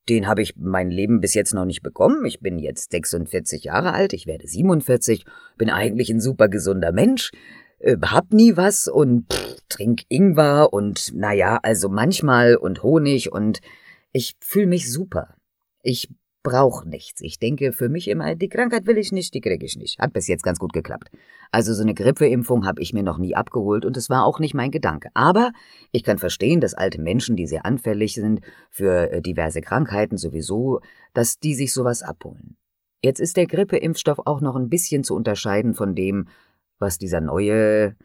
Den 0.09 0.27
habe 0.27 0.43
ich 0.43 0.55
mein 0.57 0.91
Leben 0.91 1.21
bis 1.21 1.35
jetzt 1.35 1.53
noch 1.53 1.67
nicht 1.67 1.83
bekommen. 1.83 2.25
Ich 2.25 2.41
bin 2.41 2.59
jetzt 2.59 2.93
46 2.93 3.65
Jahre 3.65 3.93
alt, 3.93 4.13
ich 4.13 4.27
werde 4.27 4.47
47, 4.47 5.25
bin 5.59 5.71
eigentlich 5.71 6.11
ein 6.11 6.21
super 6.21 6.49
gesunder 6.49 6.93
Mensch, 6.93 7.31
äh, 7.79 7.97
hab 8.01 8.33
nie 8.33 8.57
was 8.57 8.89
und 8.89 9.33
pff, 9.33 9.57
trink 9.69 10.03
Ingwer 10.09 10.73
und 10.73 11.13
naja, 11.15 11.59
also 11.63 11.89
manchmal 11.89 12.57
und 12.57 12.83
Honig 12.83 13.31
und 13.33 13.61
ich 14.13 14.37
fühle 14.41 14.67
mich 14.67 14.91
super. 14.91 15.37
Ich 15.83 16.09
brauche 16.43 16.89
nichts. 16.89 17.21
Ich 17.21 17.39
denke 17.39 17.73
für 17.73 17.89
mich 17.89 18.09
immer, 18.09 18.35
die 18.35 18.49
Krankheit 18.49 18.87
will 18.87 18.99
ich 18.99 19.13
nicht, 19.13 19.35
die 19.35 19.41
kriege 19.41 19.65
ich 19.65 19.77
nicht. 19.77 19.99
Hat 19.99 20.13
bis 20.13 20.29
jetzt 20.29 20.43
ganz 20.43 20.59
gut 20.59 20.73
geklappt. 20.73 21.11
Also 21.51 21.75
so 21.75 21.83
eine 21.83 21.95
Grippeimpfung 21.95 22.67
habe 22.67 22.81
ich 22.81 22.93
mir 22.93 23.03
noch 23.03 23.19
nie 23.19 23.35
abgeholt 23.35 23.85
und 23.85 23.97
es 23.97 24.09
war 24.09 24.25
auch 24.25 24.39
nicht 24.39 24.55
mein 24.55 24.71
Gedanke. 24.71 25.09
Aber 25.15 25.53
ich 25.93 26.05
kann 26.05 26.19
verstehen, 26.19 26.61
dass 26.61 26.75
alte 26.75 27.01
Menschen, 27.01 27.37
die 27.37 27.47
sehr 27.47 27.67
anfällig 27.67 28.15
sind 28.15 28.41
für 28.71 29.11
äh, 29.11 29.23
diverse 29.23 29.61
Krankheiten 29.61 30.17
sowieso, 30.17 30.81
dass 31.13 31.39
die 31.39 31.55
sich 31.55 31.73
sowas 31.73 32.03
abholen. 32.03 32.57
Jetzt 33.03 33.21
ist 33.21 33.37
der 33.37 33.47
Grippeimpfstoff 33.47 34.21
auch 34.25 34.41
noch 34.41 34.57
ein 34.57 34.69
bisschen 34.69 35.05
zu 35.05 35.15
unterscheiden 35.15 35.75
von 35.75 35.95
dem, 35.95 36.29
was 36.79 36.99
dieser 36.99 37.21
neue 37.21 37.97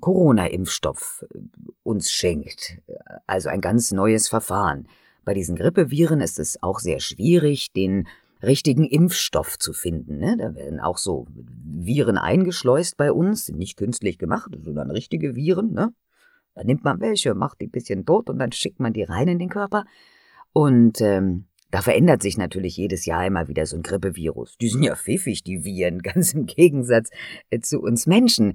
Corona-Impfstoff 0.00 1.24
äh, 1.34 1.38
uns 1.82 2.10
schenkt. 2.10 2.78
Also 3.26 3.48
ein 3.48 3.60
ganz 3.60 3.92
neues 3.92 4.28
Verfahren. 4.28 4.86
Bei 5.24 5.34
diesen 5.34 5.56
Grippeviren 5.56 6.20
ist 6.20 6.38
es 6.38 6.62
auch 6.62 6.78
sehr 6.78 7.00
schwierig, 7.00 7.72
den 7.72 8.08
richtigen 8.42 8.84
Impfstoff 8.84 9.58
zu 9.58 9.72
finden. 9.72 10.18
Ne? 10.18 10.36
Da 10.36 10.54
werden 10.54 10.80
auch 10.80 10.98
so 10.98 11.26
Viren 11.64 12.18
eingeschleust 12.18 12.96
bei 12.96 13.12
uns, 13.12 13.48
nicht 13.48 13.76
künstlich 13.76 14.18
gemacht, 14.18 14.50
sondern 14.64 14.90
richtige 14.90 15.36
Viren. 15.36 15.72
Ne? 15.72 15.94
Da 16.54 16.64
nimmt 16.64 16.84
man 16.84 17.00
welche, 17.00 17.34
macht 17.34 17.60
die 17.60 17.66
ein 17.66 17.70
bisschen 17.70 18.04
tot 18.04 18.28
und 18.28 18.38
dann 18.38 18.52
schickt 18.52 18.80
man 18.80 18.92
die 18.92 19.04
rein 19.04 19.28
in 19.28 19.38
den 19.38 19.48
Körper. 19.48 19.84
Und 20.52 21.00
ähm, 21.00 21.44
da 21.70 21.80
verändert 21.80 22.20
sich 22.22 22.36
natürlich 22.36 22.76
jedes 22.76 23.06
Jahr 23.06 23.26
immer 23.26 23.48
wieder 23.48 23.64
so 23.64 23.76
ein 23.76 23.82
Grippevirus. 23.82 24.58
Die 24.58 24.68
sind 24.68 24.82
ja 24.82 24.94
pfiffig, 24.94 25.42
die 25.44 25.64
Viren, 25.64 25.98
ganz 26.02 26.34
im 26.34 26.46
Gegensatz 26.46 27.10
äh, 27.50 27.60
zu 27.60 27.80
uns 27.80 28.06
Menschen. 28.06 28.54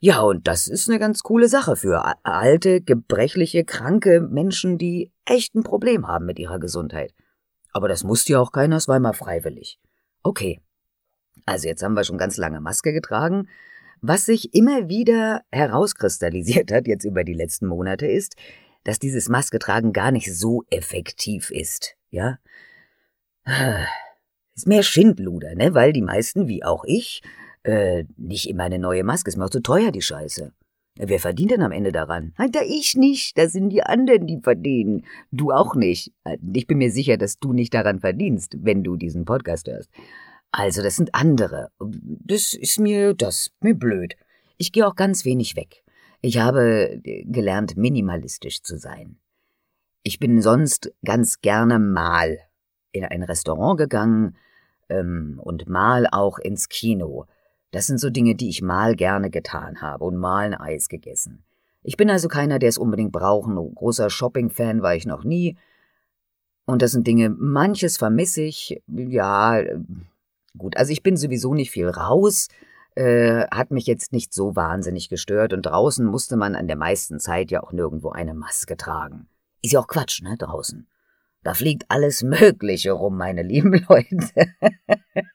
Ja, 0.00 0.20
und 0.20 0.46
das 0.46 0.68
ist 0.68 0.88
eine 0.88 1.00
ganz 1.00 1.22
coole 1.22 1.48
Sache 1.48 1.74
für 1.74 2.14
alte, 2.22 2.80
gebrechliche, 2.80 3.64
kranke 3.64 4.20
Menschen, 4.20 4.78
die 4.78 5.12
echt 5.24 5.56
ein 5.56 5.64
Problem 5.64 6.06
haben 6.06 6.24
mit 6.24 6.38
ihrer 6.38 6.60
Gesundheit. 6.60 7.12
Aber 7.72 7.88
das 7.88 8.04
musste 8.04 8.32
ja 8.32 8.40
auch 8.40 8.52
keiner, 8.52 8.76
es 8.76 8.86
war 8.86 8.96
immer 8.96 9.12
freiwillig. 9.12 9.80
Okay. 10.22 10.60
Also 11.46 11.66
jetzt 11.66 11.82
haben 11.82 11.94
wir 11.94 12.04
schon 12.04 12.18
ganz 12.18 12.36
lange 12.36 12.60
Maske 12.60 12.92
getragen. 12.92 13.48
Was 14.00 14.26
sich 14.26 14.54
immer 14.54 14.88
wieder 14.88 15.42
herauskristallisiert 15.50 16.70
hat, 16.70 16.86
jetzt 16.86 17.04
über 17.04 17.24
die 17.24 17.34
letzten 17.34 17.66
Monate, 17.66 18.06
ist, 18.06 18.36
dass 18.84 19.00
dieses 19.00 19.28
Masketragen 19.28 19.92
gar 19.92 20.12
nicht 20.12 20.32
so 20.32 20.62
effektiv 20.70 21.50
ist, 21.50 21.96
ja? 22.10 22.38
Ist 24.54 24.68
mehr 24.68 24.82
Schindluder, 24.84 25.54
ne? 25.56 25.74
Weil 25.74 25.92
die 25.92 26.02
meisten, 26.02 26.46
wie 26.46 26.64
auch 26.64 26.84
ich, 26.84 27.22
äh, 27.62 28.04
nicht 28.16 28.48
immer 28.48 28.64
eine 28.64 28.78
neue 28.78 29.04
Maske, 29.04 29.28
ist 29.28 29.36
mir 29.36 29.44
auch 29.44 29.50
zu 29.50 29.62
teuer, 29.62 29.90
die 29.90 30.02
Scheiße. 30.02 30.52
Wer 31.00 31.20
verdient 31.20 31.52
denn 31.52 31.62
am 31.62 31.70
Ende 31.70 31.92
daran? 31.92 32.34
Da 32.36 32.60
ich 32.66 32.96
nicht, 32.96 33.38
das 33.38 33.52
sind 33.52 33.70
die 33.70 33.84
anderen, 33.84 34.26
die 34.26 34.40
verdienen. 34.40 35.04
Du 35.30 35.52
auch 35.52 35.76
nicht. 35.76 36.12
Ich 36.52 36.66
bin 36.66 36.78
mir 36.78 36.90
sicher, 36.90 37.16
dass 37.16 37.38
du 37.38 37.52
nicht 37.52 37.72
daran 37.72 38.00
verdienst, 38.00 38.56
wenn 38.64 38.82
du 38.82 38.96
diesen 38.96 39.24
Podcast 39.24 39.68
hörst. 39.68 39.90
Also, 40.50 40.82
das 40.82 40.96
sind 40.96 41.14
andere. 41.14 41.70
Das 41.78 42.52
ist 42.52 42.80
mir, 42.80 43.14
das 43.14 43.52
mir 43.60 43.74
blöd. 43.74 44.16
Ich 44.56 44.72
gehe 44.72 44.86
auch 44.86 44.96
ganz 44.96 45.24
wenig 45.24 45.54
weg. 45.54 45.84
Ich 46.20 46.38
habe 46.38 47.00
gelernt, 47.04 47.76
minimalistisch 47.76 48.62
zu 48.62 48.76
sein. 48.76 49.18
Ich 50.02 50.18
bin 50.18 50.42
sonst 50.42 50.92
ganz 51.04 51.40
gerne 51.40 51.78
mal 51.78 52.38
in 52.90 53.04
ein 53.04 53.22
Restaurant 53.22 53.78
gegangen, 53.78 54.36
ähm, 54.88 55.40
und 55.42 55.68
mal 55.68 56.06
auch 56.10 56.38
ins 56.38 56.68
Kino. 56.68 57.26
Das 57.70 57.86
sind 57.86 57.98
so 57.98 58.10
Dinge, 58.10 58.34
die 58.34 58.48
ich 58.48 58.62
mal 58.62 58.94
gerne 58.96 59.30
getan 59.30 59.82
habe 59.82 60.04
und 60.04 60.16
mal 60.16 60.46
ein 60.46 60.54
Eis 60.54 60.88
gegessen. 60.88 61.44
Ich 61.82 61.96
bin 61.96 62.10
also 62.10 62.28
keiner, 62.28 62.58
der 62.58 62.68
es 62.68 62.78
unbedingt 62.78 63.12
braucht. 63.12 63.48
Ein 63.48 63.74
großer 63.74 64.10
Shopping-Fan 64.10 64.82
war 64.82 64.94
ich 64.94 65.06
noch 65.06 65.24
nie. 65.24 65.56
Und 66.64 66.82
das 66.82 66.92
sind 66.92 67.06
Dinge, 67.06 67.30
manches 67.30 67.96
vermisse 67.96 68.42
ich. 68.42 68.82
Ja, 68.86 69.62
gut, 70.56 70.76
also 70.76 70.92
ich 70.92 71.02
bin 71.02 71.16
sowieso 71.16 71.54
nicht 71.54 71.70
viel 71.70 71.88
raus. 71.88 72.48
Äh, 72.94 73.46
hat 73.50 73.70
mich 73.70 73.86
jetzt 73.86 74.12
nicht 74.12 74.34
so 74.34 74.56
wahnsinnig 74.56 75.08
gestört. 75.08 75.52
Und 75.52 75.62
draußen 75.62 76.04
musste 76.04 76.36
man 76.36 76.56
an 76.56 76.66
der 76.66 76.76
meisten 76.76 77.20
Zeit 77.20 77.50
ja 77.50 77.62
auch 77.62 77.72
nirgendwo 77.72 78.10
eine 78.10 78.34
Maske 78.34 78.76
tragen. 78.76 79.28
Ist 79.62 79.72
ja 79.72 79.80
auch 79.80 79.86
Quatsch, 79.86 80.22
ne, 80.22 80.36
draußen. 80.36 80.86
Da 81.42 81.54
fliegt 81.54 81.84
alles 81.88 82.22
Mögliche 82.24 82.92
rum, 82.92 83.16
meine 83.16 83.42
lieben 83.42 83.72
Leute. 83.88 84.54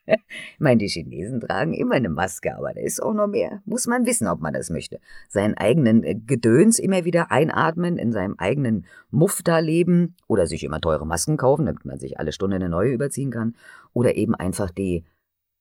ich 0.07 0.59
meine, 0.59 0.77
die 0.77 0.87
Chinesen 0.87 1.39
tragen 1.39 1.73
immer 1.73 1.95
eine 1.95 2.09
Maske, 2.09 2.55
aber 2.55 2.73
da 2.73 2.81
ist 2.81 3.01
auch 3.01 3.13
noch 3.13 3.27
mehr. 3.27 3.61
Muss 3.65 3.87
man 3.87 4.05
wissen, 4.05 4.27
ob 4.27 4.41
man 4.41 4.53
das 4.53 4.69
möchte. 4.69 4.99
Seinen 5.29 5.55
eigenen 5.55 6.03
äh, 6.03 6.15
Gedöns 6.15 6.79
immer 6.79 7.05
wieder 7.05 7.31
einatmen, 7.31 7.97
in 7.97 8.11
seinem 8.11 8.35
eigenen 8.37 8.85
Muff 9.11 9.41
da 9.43 9.59
leben 9.59 10.15
oder 10.27 10.47
sich 10.47 10.63
immer 10.63 10.81
teure 10.81 11.05
Masken 11.05 11.37
kaufen, 11.37 11.65
damit 11.65 11.85
man 11.85 11.99
sich 11.99 12.19
alle 12.19 12.31
Stunde 12.31 12.57
eine 12.57 12.69
neue 12.69 12.91
überziehen 12.91 13.31
kann. 13.31 13.55
Oder 13.93 14.15
eben 14.15 14.35
einfach 14.35 14.71
die 14.71 15.05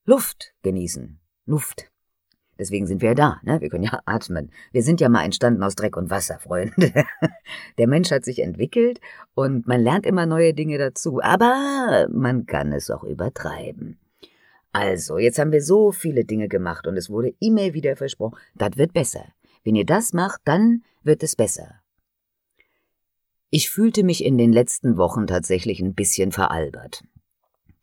Luft 0.04 0.54
genießen. 0.62 1.20
Luft. 1.46 1.91
Deswegen 2.58 2.86
sind 2.86 3.00
wir 3.00 3.10
ja 3.10 3.14
da, 3.14 3.40
ne? 3.42 3.60
Wir 3.60 3.68
können 3.68 3.84
ja 3.84 4.00
atmen. 4.06 4.50
Wir 4.72 4.82
sind 4.82 5.00
ja 5.00 5.08
mal 5.08 5.24
entstanden 5.24 5.62
aus 5.62 5.74
Dreck 5.74 5.96
und 5.96 6.10
Wasser, 6.10 6.38
Freunde. 6.38 6.92
Der 7.78 7.88
Mensch 7.88 8.10
hat 8.10 8.24
sich 8.24 8.40
entwickelt 8.40 9.00
und 9.34 9.66
man 9.66 9.80
lernt 9.80 10.06
immer 10.06 10.26
neue 10.26 10.54
Dinge 10.54 10.78
dazu, 10.78 11.20
aber 11.22 12.06
man 12.10 12.46
kann 12.46 12.72
es 12.72 12.90
auch 12.90 13.04
übertreiben. 13.04 13.98
Also, 14.72 15.18
jetzt 15.18 15.38
haben 15.38 15.52
wir 15.52 15.62
so 15.62 15.92
viele 15.92 16.24
Dinge 16.24 16.48
gemacht 16.48 16.86
und 16.86 16.96
es 16.96 17.10
wurde 17.10 17.34
immer 17.40 17.74
wieder 17.74 17.96
versprochen, 17.96 18.38
das 18.54 18.76
wird 18.76 18.92
besser. 18.92 19.24
Wenn 19.64 19.76
ihr 19.76 19.84
das 19.84 20.12
macht, 20.12 20.40
dann 20.44 20.82
wird 21.02 21.22
es 21.22 21.36
besser. 21.36 21.82
Ich 23.50 23.70
fühlte 23.70 24.02
mich 24.02 24.24
in 24.24 24.38
den 24.38 24.50
letzten 24.50 24.96
Wochen 24.96 25.26
tatsächlich 25.26 25.80
ein 25.80 25.94
bisschen 25.94 26.32
veralbert. 26.32 27.04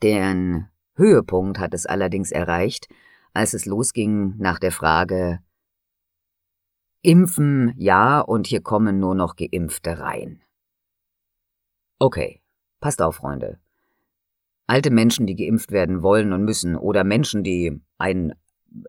Den 0.01 0.67
Höhepunkt 0.95 1.59
hat 1.59 1.75
es 1.75 1.85
allerdings 1.85 2.31
erreicht, 2.31 2.89
als 3.39 3.53
es 3.53 3.65
losging 3.65 4.35
nach 4.37 4.59
der 4.59 4.73
Frage 4.73 5.39
Impfen 7.01 7.73
ja 7.77 8.19
und 8.19 8.47
hier 8.47 8.59
kommen 8.59 8.99
nur 8.99 9.15
noch 9.15 9.37
Geimpfte 9.37 9.97
rein. 9.99 10.41
Okay, 11.99 12.41
passt 12.81 13.01
auf, 13.01 13.15
Freunde. 13.15 13.57
Alte 14.67 14.91
Menschen, 14.91 15.25
die 15.25 15.37
geimpft 15.37 15.71
werden 15.71 16.03
wollen 16.03 16.33
und 16.33 16.43
müssen, 16.43 16.75
oder 16.75 17.05
Menschen, 17.05 17.41
die 17.43 17.81
ein 17.97 18.33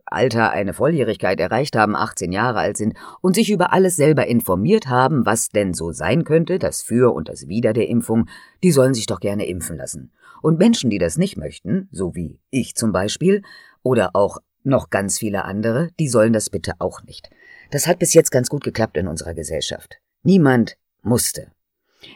Alter, 0.05 0.51
eine 0.51 0.73
Volljährigkeit 0.73 1.39
erreicht 1.39 1.77
haben, 1.77 1.95
18 1.95 2.33
Jahre 2.33 2.59
alt 2.59 2.75
sind 2.75 2.97
und 3.21 3.35
sich 3.35 3.49
über 3.49 3.71
alles 3.71 3.95
selber 3.95 4.27
informiert 4.27 4.87
haben, 4.87 5.25
was 5.25 5.47
denn 5.47 5.73
so 5.73 5.93
sein 5.93 6.25
könnte, 6.25 6.59
das 6.59 6.81
Für 6.81 7.13
und 7.13 7.29
das 7.29 7.47
Wider 7.47 7.71
der 7.71 7.87
Impfung, 7.87 8.27
die 8.63 8.73
sollen 8.73 8.93
sich 8.93 9.05
doch 9.05 9.21
gerne 9.21 9.47
impfen 9.47 9.77
lassen. 9.77 10.11
Und 10.41 10.59
Menschen, 10.59 10.89
die 10.89 10.97
das 10.97 11.17
nicht 11.17 11.37
möchten, 11.37 11.87
so 11.91 12.15
wie 12.15 12.39
ich 12.49 12.75
zum 12.75 12.91
Beispiel, 12.91 13.43
oder 13.83 14.15
auch 14.15 14.39
noch 14.63 14.89
ganz 14.89 15.17
viele 15.17 15.45
andere, 15.45 15.89
die 15.99 16.07
sollen 16.07 16.33
das 16.33 16.49
bitte 16.49 16.73
auch 16.79 17.03
nicht. 17.03 17.29
Das 17.71 17.87
hat 17.87 17.99
bis 17.99 18.13
jetzt 18.13 18.31
ganz 18.31 18.49
gut 18.49 18.63
geklappt 18.63 18.97
in 18.97 19.07
unserer 19.07 19.33
Gesellschaft. 19.33 19.97
Niemand 20.23 20.77
musste. 21.01 21.51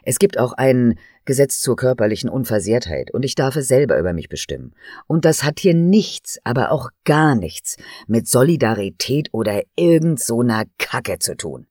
Es 0.03 0.19
gibt 0.19 0.37
auch 0.37 0.53
ein 0.53 0.97
Gesetz 1.25 1.59
zur 1.59 1.75
körperlichen 1.75 2.29
Unversehrtheit 2.29 3.11
und 3.11 3.23
ich 3.23 3.35
darf 3.35 3.55
es 3.55 3.67
selber 3.67 3.97
über 3.97 4.13
mich 4.13 4.29
bestimmen. 4.29 4.73
Und 5.07 5.25
das 5.25 5.43
hat 5.43 5.59
hier 5.59 5.73
nichts, 5.73 6.39
aber 6.43 6.71
auch 6.71 6.89
gar 7.03 7.35
nichts 7.35 7.77
mit 8.07 8.27
Solidarität 8.27 9.29
oder 9.31 9.63
irgend 9.75 10.19
so 10.19 10.41
einer 10.41 10.65
Kacke 10.77 11.19
zu 11.19 11.35
tun. 11.35 11.67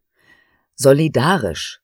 Solidarisch 0.75 1.81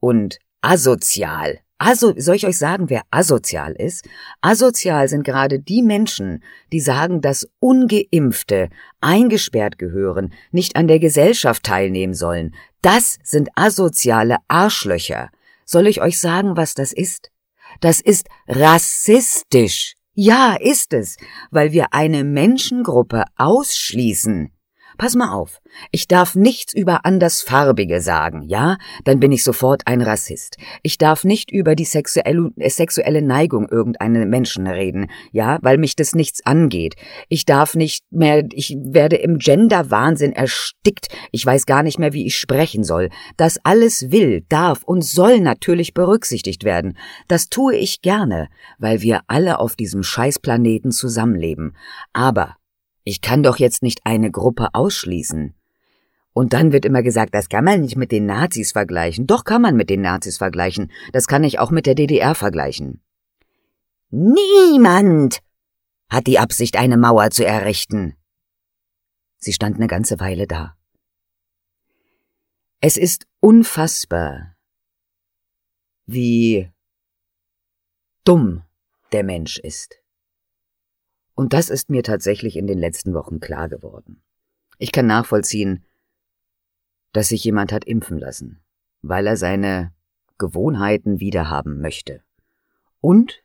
und 0.00 0.38
asozial 0.60 1.60
Aso 1.84 2.14
soll 2.16 2.36
ich 2.36 2.46
euch 2.46 2.58
sagen, 2.58 2.90
wer 2.90 3.02
asozial 3.10 3.72
ist? 3.72 4.08
Asozial 4.40 5.08
sind 5.08 5.24
gerade 5.24 5.58
die 5.58 5.82
Menschen, 5.82 6.44
die 6.70 6.78
sagen, 6.78 7.20
dass 7.20 7.48
ungeimpfte, 7.58 8.68
eingesperrt 9.00 9.78
gehören, 9.78 10.32
nicht 10.52 10.76
an 10.76 10.86
der 10.86 11.00
Gesellschaft 11.00 11.64
teilnehmen 11.64 12.14
sollen. 12.14 12.54
Das 12.82 13.18
sind 13.24 13.48
asoziale 13.56 14.36
Arschlöcher. 14.46 15.30
Soll 15.64 15.88
ich 15.88 16.00
euch 16.00 16.20
sagen, 16.20 16.56
was 16.56 16.74
das 16.74 16.92
ist? 16.92 17.32
Das 17.80 18.00
ist 18.00 18.28
rassistisch. 18.46 19.96
Ja, 20.14 20.54
ist 20.54 20.92
es, 20.92 21.16
weil 21.50 21.72
wir 21.72 21.94
eine 21.94 22.22
Menschengruppe 22.22 23.24
ausschließen. 23.36 24.52
Pass 24.98 25.14
mal 25.14 25.32
auf, 25.32 25.60
ich 25.90 26.06
darf 26.06 26.34
nichts 26.34 26.74
über 26.74 27.04
Andersfarbige 27.04 28.00
sagen, 28.00 28.42
ja? 28.42 28.76
Dann 29.04 29.20
bin 29.20 29.32
ich 29.32 29.42
sofort 29.42 29.82
ein 29.86 30.02
Rassist. 30.02 30.56
Ich 30.82 30.98
darf 30.98 31.24
nicht 31.24 31.50
über 31.50 31.74
die 31.74 31.84
sexuelle, 31.84 32.50
äh, 32.56 32.68
sexuelle 32.68 33.22
Neigung 33.22 33.68
irgendeiner 33.68 34.26
Menschen 34.26 34.66
reden, 34.66 35.10
ja? 35.32 35.58
Weil 35.62 35.78
mich 35.78 35.96
das 35.96 36.14
nichts 36.14 36.44
angeht. 36.44 36.94
Ich 37.28 37.44
darf 37.44 37.74
nicht 37.74 38.04
mehr, 38.10 38.44
ich 38.52 38.76
werde 38.78 39.16
im 39.16 39.38
Genderwahnsinn 39.38 40.32
erstickt. 40.32 41.08
Ich 41.30 41.44
weiß 41.44 41.66
gar 41.66 41.82
nicht 41.82 41.98
mehr, 41.98 42.12
wie 42.12 42.26
ich 42.26 42.36
sprechen 42.36 42.84
soll. 42.84 43.08
Das 43.36 43.58
alles 43.64 44.10
will, 44.10 44.44
darf 44.48 44.82
und 44.84 45.02
soll 45.02 45.40
natürlich 45.40 45.94
berücksichtigt 45.94 46.64
werden. 46.64 46.96
Das 47.28 47.48
tue 47.48 47.76
ich 47.76 48.02
gerne, 48.02 48.48
weil 48.78 49.02
wir 49.02 49.22
alle 49.26 49.58
auf 49.58 49.76
diesem 49.76 50.02
Scheißplaneten 50.02 50.92
zusammenleben. 50.92 51.76
Aber 52.12 52.56
ich 53.04 53.20
kann 53.20 53.42
doch 53.42 53.58
jetzt 53.58 53.82
nicht 53.82 54.00
eine 54.04 54.30
Gruppe 54.30 54.68
ausschließen. 54.74 55.54
Und 56.34 56.52
dann 56.54 56.72
wird 56.72 56.84
immer 56.84 57.02
gesagt, 57.02 57.34
das 57.34 57.48
kann 57.48 57.64
man 57.64 57.82
nicht 57.82 57.96
mit 57.96 58.10
den 58.10 58.26
Nazis 58.26 58.72
vergleichen. 58.72 59.26
Doch 59.26 59.44
kann 59.44 59.60
man 59.60 59.76
mit 59.76 59.90
den 59.90 60.00
Nazis 60.00 60.38
vergleichen. 60.38 60.90
Das 61.12 61.26
kann 61.26 61.44
ich 61.44 61.58
auch 61.58 61.70
mit 61.70 61.84
der 61.84 61.94
DDR 61.94 62.34
vergleichen. 62.34 63.02
Niemand 64.08 65.40
hat 66.08 66.26
die 66.26 66.38
Absicht, 66.38 66.76
eine 66.76 66.96
Mauer 66.96 67.30
zu 67.30 67.44
errichten. 67.44 68.16
Sie 69.38 69.52
stand 69.52 69.76
eine 69.76 69.88
ganze 69.88 70.20
Weile 70.20 70.46
da. 70.46 70.76
Es 72.80 72.96
ist 72.96 73.26
unfassbar, 73.40 74.56
wie 76.06 76.70
dumm 78.24 78.64
der 79.12 79.24
Mensch 79.24 79.58
ist. 79.58 80.01
Und 81.34 81.52
das 81.52 81.70
ist 81.70 81.90
mir 81.90 82.02
tatsächlich 82.02 82.56
in 82.56 82.66
den 82.66 82.78
letzten 82.78 83.14
Wochen 83.14 83.40
klar 83.40 83.68
geworden. 83.68 84.22
Ich 84.78 84.92
kann 84.92 85.06
nachvollziehen, 85.06 85.84
dass 87.12 87.28
sich 87.28 87.44
jemand 87.44 87.72
hat 87.72 87.84
impfen 87.84 88.18
lassen, 88.18 88.62
weil 89.00 89.26
er 89.26 89.36
seine 89.36 89.92
Gewohnheiten 90.38 91.20
wiederhaben 91.20 91.80
möchte. 91.80 92.22
Und 93.00 93.42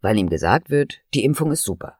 weil 0.00 0.16
ihm 0.18 0.28
gesagt 0.28 0.70
wird, 0.70 1.00
die 1.14 1.24
Impfung 1.24 1.52
ist 1.52 1.64
super. 1.64 1.98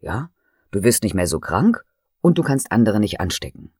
Ja, 0.00 0.30
du 0.70 0.82
wirst 0.82 1.02
nicht 1.02 1.14
mehr 1.14 1.26
so 1.26 1.40
krank 1.40 1.84
und 2.20 2.38
du 2.38 2.42
kannst 2.42 2.70
andere 2.70 3.00
nicht 3.00 3.20
anstecken. 3.20 3.72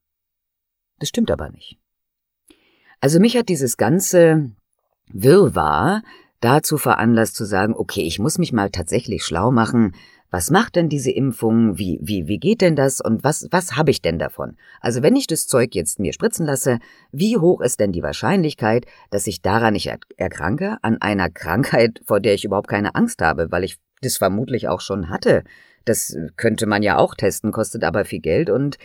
Das 0.98 1.08
stimmt 1.08 1.30
aber 1.30 1.50
nicht. 1.50 1.78
Also 3.00 3.18
mich 3.18 3.36
hat 3.36 3.48
dieses 3.48 3.76
ganze 3.76 4.52
Wirrwarr 5.08 6.02
dazu 6.40 6.78
veranlasst 6.78 7.36
zu 7.36 7.44
sagen, 7.44 7.74
okay, 7.74 8.02
ich 8.02 8.18
muss 8.18 8.38
mich 8.38 8.52
mal 8.52 8.70
tatsächlich 8.70 9.24
schlau 9.24 9.50
machen, 9.50 9.94
was 10.32 10.50
macht 10.50 10.76
denn 10.76 10.88
diese 10.88 11.10
Impfung, 11.10 11.76
wie, 11.76 11.98
wie, 12.02 12.26
wie 12.26 12.38
geht 12.38 12.62
denn 12.62 12.74
das 12.74 13.02
und 13.02 13.22
was, 13.22 13.46
was 13.50 13.76
habe 13.76 13.90
ich 13.90 14.00
denn 14.00 14.18
davon? 14.18 14.56
Also 14.80 15.02
wenn 15.02 15.14
ich 15.14 15.26
das 15.26 15.46
Zeug 15.46 15.74
jetzt 15.74 16.00
mir 16.00 16.14
spritzen 16.14 16.46
lasse, 16.46 16.78
wie 17.12 17.36
hoch 17.36 17.60
ist 17.60 17.80
denn 17.80 17.92
die 17.92 18.02
Wahrscheinlichkeit, 18.02 18.86
dass 19.10 19.26
ich 19.26 19.42
daran 19.42 19.74
nicht 19.74 19.92
erkranke, 20.16 20.78
an 20.80 20.96
einer 21.02 21.28
Krankheit, 21.28 22.00
vor 22.06 22.18
der 22.18 22.32
ich 22.32 22.46
überhaupt 22.46 22.68
keine 22.68 22.94
Angst 22.94 23.20
habe, 23.20 23.52
weil 23.52 23.62
ich 23.62 23.76
das 24.00 24.16
vermutlich 24.16 24.68
auch 24.68 24.80
schon 24.80 25.10
hatte. 25.10 25.44
Das 25.84 26.16
könnte 26.38 26.64
man 26.64 26.82
ja 26.82 26.96
auch 26.96 27.14
testen, 27.14 27.52
kostet 27.52 27.84
aber 27.84 28.06
viel 28.06 28.20
Geld 28.20 28.48
und 28.48 28.78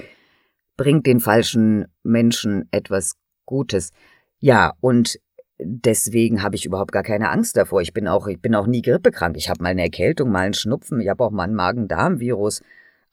bringt 0.76 1.06
den 1.06 1.22
falschen 1.22 1.86
Menschen 2.04 2.68
etwas 2.72 3.16
Gutes. 3.46 3.94
Ja, 4.40 4.74
und 4.82 5.18
deswegen 5.60 6.44
habe 6.44 6.56
ich 6.56 6.66
überhaupt 6.66 6.92
gar 6.92 7.04
keine 7.04 7.30
Angst 7.30 7.58
davor. 7.58 7.82
Ich 7.82 7.94
bin 7.94 8.08
auch, 8.08 8.28
ich 8.28 8.42
bin 8.42 8.56
auch 8.56 8.68
nie 8.68 8.82
grippekrank. 8.82 9.38
Ich 9.38 9.50
habe 9.50 9.64
mal 9.64 9.70
eine 9.70 9.84
Erkältung, 9.84 10.30
mal 10.30 10.42
einen 10.42 10.54
Schnupfen, 10.54 11.00
ich 11.00 11.10
habe 11.10 11.24
auch 11.24 11.32
mal 11.32 11.44
ein 11.44 11.56
Magen-Darm-Virus. 11.56 12.62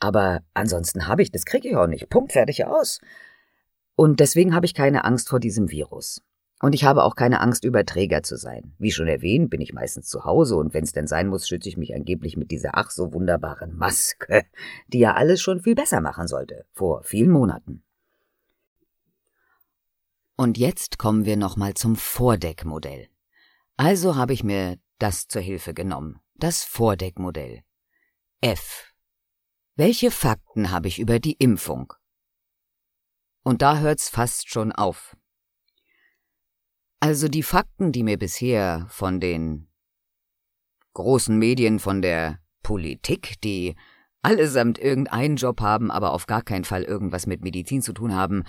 Aber 0.01 0.41
ansonsten 0.53 1.07
habe 1.07 1.23
ich, 1.23 1.31
das 1.31 1.45
kriege 1.45 1.69
ich 1.69 1.77
auch 1.77 1.87
nicht. 1.87 2.09
Punkt, 2.11 2.33
fertig 2.33 2.67
aus. 2.67 3.01
Und 3.97 4.21
deswegen 4.21 4.55
habe 4.55 4.67
ich 4.67 4.75
keine 4.75 5.05
Angst 5.05 5.29
vor 5.29 5.41
diesem 5.41 5.71
Virus. 5.71 6.21
Und 6.61 6.75
ich 6.75 6.85
habe 6.85 7.05
auch 7.05 7.15
keine 7.15 7.41
Angst, 7.41 7.65
Überträger 7.65 8.23
zu 8.23 8.37
sein. 8.37 8.75
Wie 8.79 8.91
schon 8.91 9.07
erwähnt, 9.07 9.51
bin 9.51 9.61
ich 9.61 9.73
meistens 9.73 10.09
zu 10.09 10.25
Hause 10.25 10.57
und 10.57 10.73
wenn 10.73 10.85
es 10.85 10.93
denn 10.93 11.07
sein 11.07 11.29
muss, 11.29 11.47
schütze 11.47 11.69
ich 11.69 11.77
mich 11.77 11.95
angeblich 11.95 12.37
mit 12.37 12.51
dieser 12.51 12.71
ach 12.75 12.91
so 12.91 13.13
wunderbaren 13.13 13.77
Maske, 13.77 14.45
die 14.89 15.01
ja 15.01 15.15
alles 15.15 15.43
schon 15.43 15.61
viel 15.61 15.75
besser 15.75 16.01
machen 16.01 16.27
sollte, 16.27 16.65
vor 16.73 17.03
vielen 17.03 17.31
Monaten. 17.31 17.83
Und 20.37 20.59
jetzt 20.59 20.99
kommen 20.99 21.25
wir 21.25 21.37
nochmal 21.37 21.75
zum 21.75 21.95
Vordeckmodell. 21.97 23.09
Also 23.77 24.17
habe 24.17 24.33
ich 24.33 24.43
mir 24.43 24.79
das 24.99 25.29
zur 25.29 25.43
Hilfe 25.43 25.75
genommen, 25.75 26.21
das 26.35 26.65
Vordeckmodell. 26.65 27.63
F. 28.41 28.93
Welche 29.77 30.11
Fakten 30.11 30.71
habe 30.71 30.89
ich 30.89 30.99
über 30.99 31.19
die 31.19 31.35
Impfung? 31.35 31.93
Und 33.43 33.63
da 33.63 33.79
hört's 33.79 34.09
fast 34.09 34.49
schon 34.49 34.73
auf. 34.73 35.17
Also 37.01 37.29
die 37.29 37.43
Fakten, 37.43 37.93
die 37.93 38.03
mir 38.03 38.19
bisher 38.19 38.87
von 38.89 39.21
den 39.21 39.69
großen 40.95 41.39
Medien, 41.39 41.79
von 41.79 42.03
der 42.03 42.41
Politik, 42.63 43.41
die 43.43 43.77
allesamt 44.23 44.79
irgendeinen 44.79 45.37
Job 45.37 45.61
haben, 45.61 45.91
aber 45.91 46.13
auf 46.13 46.27
gar 46.27 46.43
keinen 46.43 46.65
Fall 46.65 46.83
irgendwas 46.83 47.27
mit 47.27 47.43
Medizin 47.43 47.83
zu 47.83 47.93
tun 47.93 48.15
haben, 48.15 48.45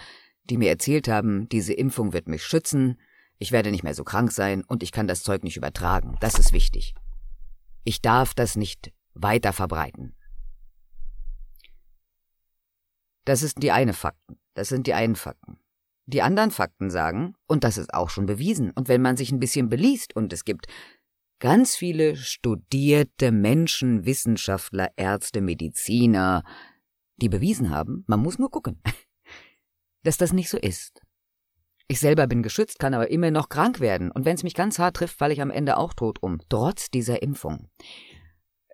die 0.49 0.58
mir 0.58 0.69
erzählt 0.69 1.08
haben, 1.08 1.49
diese 1.49 1.73
Impfung 1.73 2.13
wird 2.13 2.27
mich 2.27 2.43
schützen, 2.43 2.99
ich 3.38 3.51
werde 3.51 3.71
nicht 3.71 3.84
mehr 3.84 3.93
so 3.93 4.03
krank 4.03 4.31
sein 4.31 4.63
und 4.63 4.84
ich 4.84 4.91
kann 4.91 5.08
das 5.08 5.23
Zeug 5.23 5.43
nicht 5.43 5.58
übertragen. 5.58 6.17
Das 6.21 6.39
ist 6.39 6.53
wichtig. 6.53 6.95
Ich 7.84 8.01
darf 8.01 8.34
das 8.34 8.55
nicht 8.55 8.93
weiter 9.13 9.53
verbreiten. 9.53 10.15
Das 13.25 13.43
ist 13.43 13.62
die 13.62 13.71
eine 13.71 13.93
Fakten. 13.93 14.38
Das 14.53 14.69
sind 14.69 14.88
die 14.88 14.93
einen 14.93 15.15
Fakten. 15.15 15.60
Die 16.05 16.21
anderen 16.21 16.51
Fakten 16.51 16.91
sagen, 16.91 17.34
und 17.47 17.63
das 17.63 17.77
ist 17.77 17.93
auch 17.93 18.10
schon 18.10 18.27
bewiesen, 18.27 18.71
und 18.71 18.88
wenn 18.88 19.01
man 19.01 19.17
sich 19.17 19.31
ein 19.31 19.39
bisschen 19.39 19.69
beliest, 19.69 20.15
und 20.15 20.31
es 20.31 20.45
gibt 20.45 20.67
ganz 21.39 21.75
viele 21.75 22.15
studierte 22.15 23.31
Menschen, 23.31 24.05
Wissenschaftler, 24.05 24.91
Ärzte, 24.95 25.41
Mediziner, 25.41 26.43
die 27.17 27.29
bewiesen 27.29 27.71
haben, 27.71 28.03
man 28.08 28.19
muss 28.19 28.38
nur 28.38 28.51
gucken, 28.51 28.79
dass 30.05 30.17
das 30.17 30.33
nicht 30.33 30.49
so 30.49 30.57
ist. 30.57 31.01
Ich 31.87 31.99
selber 31.99 32.25
bin 32.25 32.41
geschützt, 32.41 32.79
kann 32.79 32.93
aber 32.93 33.11
immer 33.11 33.29
noch 33.29 33.49
krank 33.49 33.79
werden, 33.79 34.11
und 34.11 34.25
wenn 34.25 34.35
es 34.35 34.43
mich 34.43 34.55
ganz 34.55 34.79
hart 34.79 34.95
trifft, 34.95 35.17
falle 35.17 35.33
ich 35.33 35.41
am 35.41 35.51
Ende 35.51 35.77
auch 35.77 35.93
tot 35.93 36.21
um, 36.21 36.39
trotz 36.49 36.89
dieser 36.89 37.21
Impfung. 37.21 37.69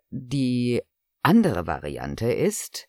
Die 0.09 0.81
andere 1.23 1.67
Variante 1.67 2.31
ist, 2.31 2.87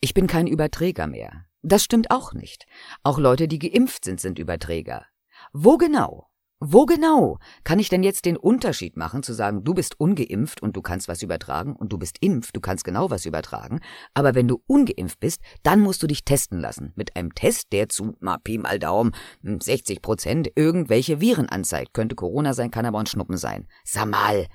ich 0.00 0.14
bin 0.14 0.26
kein 0.26 0.46
Überträger 0.46 1.06
mehr. 1.06 1.46
Das 1.62 1.82
stimmt 1.82 2.10
auch 2.10 2.34
nicht. 2.34 2.66
Auch 3.02 3.18
Leute, 3.18 3.48
die 3.48 3.58
geimpft 3.58 4.04
sind, 4.04 4.20
sind 4.20 4.38
Überträger. 4.38 5.06
Wo 5.52 5.78
genau? 5.78 6.28
Wo 6.60 6.86
genau 6.86 7.38
kann 7.64 7.78
ich 7.78 7.88
denn 7.88 8.02
jetzt 8.02 8.24
den 8.24 8.36
Unterschied 8.36 8.96
machen, 8.96 9.22
zu 9.22 9.34
sagen, 9.34 9.64
du 9.64 9.74
bist 9.74 10.00
ungeimpft 10.00 10.62
und 10.62 10.76
du 10.76 10.82
kannst 10.82 11.08
was 11.08 11.22
übertragen 11.22 11.74
und 11.74 11.92
du 11.92 11.98
bist 11.98 12.16
impft, 12.20 12.56
du 12.56 12.60
kannst 12.60 12.84
genau 12.84 13.10
was 13.10 13.26
übertragen, 13.26 13.80
aber 14.14 14.34
wenn 14.34 14.48
du 14.48 14.62
ungeimpft 14.66 15.20
bist, 15.20 15.40
dann 15.62 15.80
musst 15.80 16.02
du 16.02 16.06
dich 16.06 16.24
testen 16.24 16.60
lassen. 16.60 16.92
Mit 16.96 17.16
einem 17.16 17.34
Test, 17.34 17.72
der 17.72 17.88
zu, 17.88 18.16
mal 18.20 18.38
Pi 18.38 18.58
mal 18.58 18.78
Daumen, 18.78 19.12
60 19.42 19.96
hm, 19.96 20.02
Prozent 20.02 20.52
irgendwelche 20.54 21.20
Viren 21.20 21.48
anzeigt. 21.48 21.92
Könnte 21.92 22.14
Corona 22.14 22.54
sein, 22.54 22.70
kann 22.70 22.86
aber 22.86 23.00
ein 23.00 23.06
Schnuppen 23.06 23.36
sein. 23.36 23.66
Sag 23.84 24.06
mal, 24.06 24.46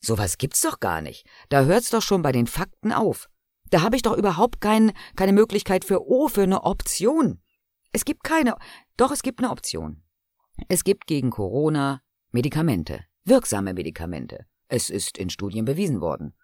sowas 0.00 0.38
gibt's 0.38 0.62
doch 0.62 0.80
gar 0.80 1.00
nicht. 1.00 1.26
Da 1.48 1.64
hört's 1.64 1.90
doch 1.90 2.02
schon 2.02 2.22
bei 2.22 2.32
den 2.32 2.46
Fakten 2.46 2.92
auf. 2.92 3.28
Da 3.70 3.82
habe 3.82 3.94
ich 3.94 4.02
doch 4.02 4.16
überhaupt 4.16 4.60
kein, 4.60 4.92
keine 5.14 5.32
Möglichkeit 5.32 5.84
für 5.84 6.04
O, 6.04 6.28
für 6.28 6.42
eine 6.42 6.64
Option. 6.64 7.40
Es 7.92 8.04
gibt 8.04 8.24
keine, 8.24 8.56
doch 8.96 9.12
es 9.12 9.22
gibt 9.22 9.40
eine 9.40 9.50
Option. 9.50 10.02
Es 10.68 10.84
gibt 10.84 11.06
gegen 11.06 11.30
Corona 11.30 12.02
Medikamente, 12.32 13.04
wirksame 13.24 13.74
Medikamente. 13.74 14.46
Es 14.68 14.90
ist 14.90 15.18
in 15.18 15.30
Studien 15.30 15.64
bewiesen 15.64 16.00
worden. 16.00 16.34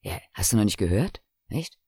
Ja, 0.00 0.18
hast 0.34 0.52
du 0.52 0.56
noch 0.56 0.64
nicht 0.64 0.78
gehört? 0.78 1.22
Echt? 1.48 1.78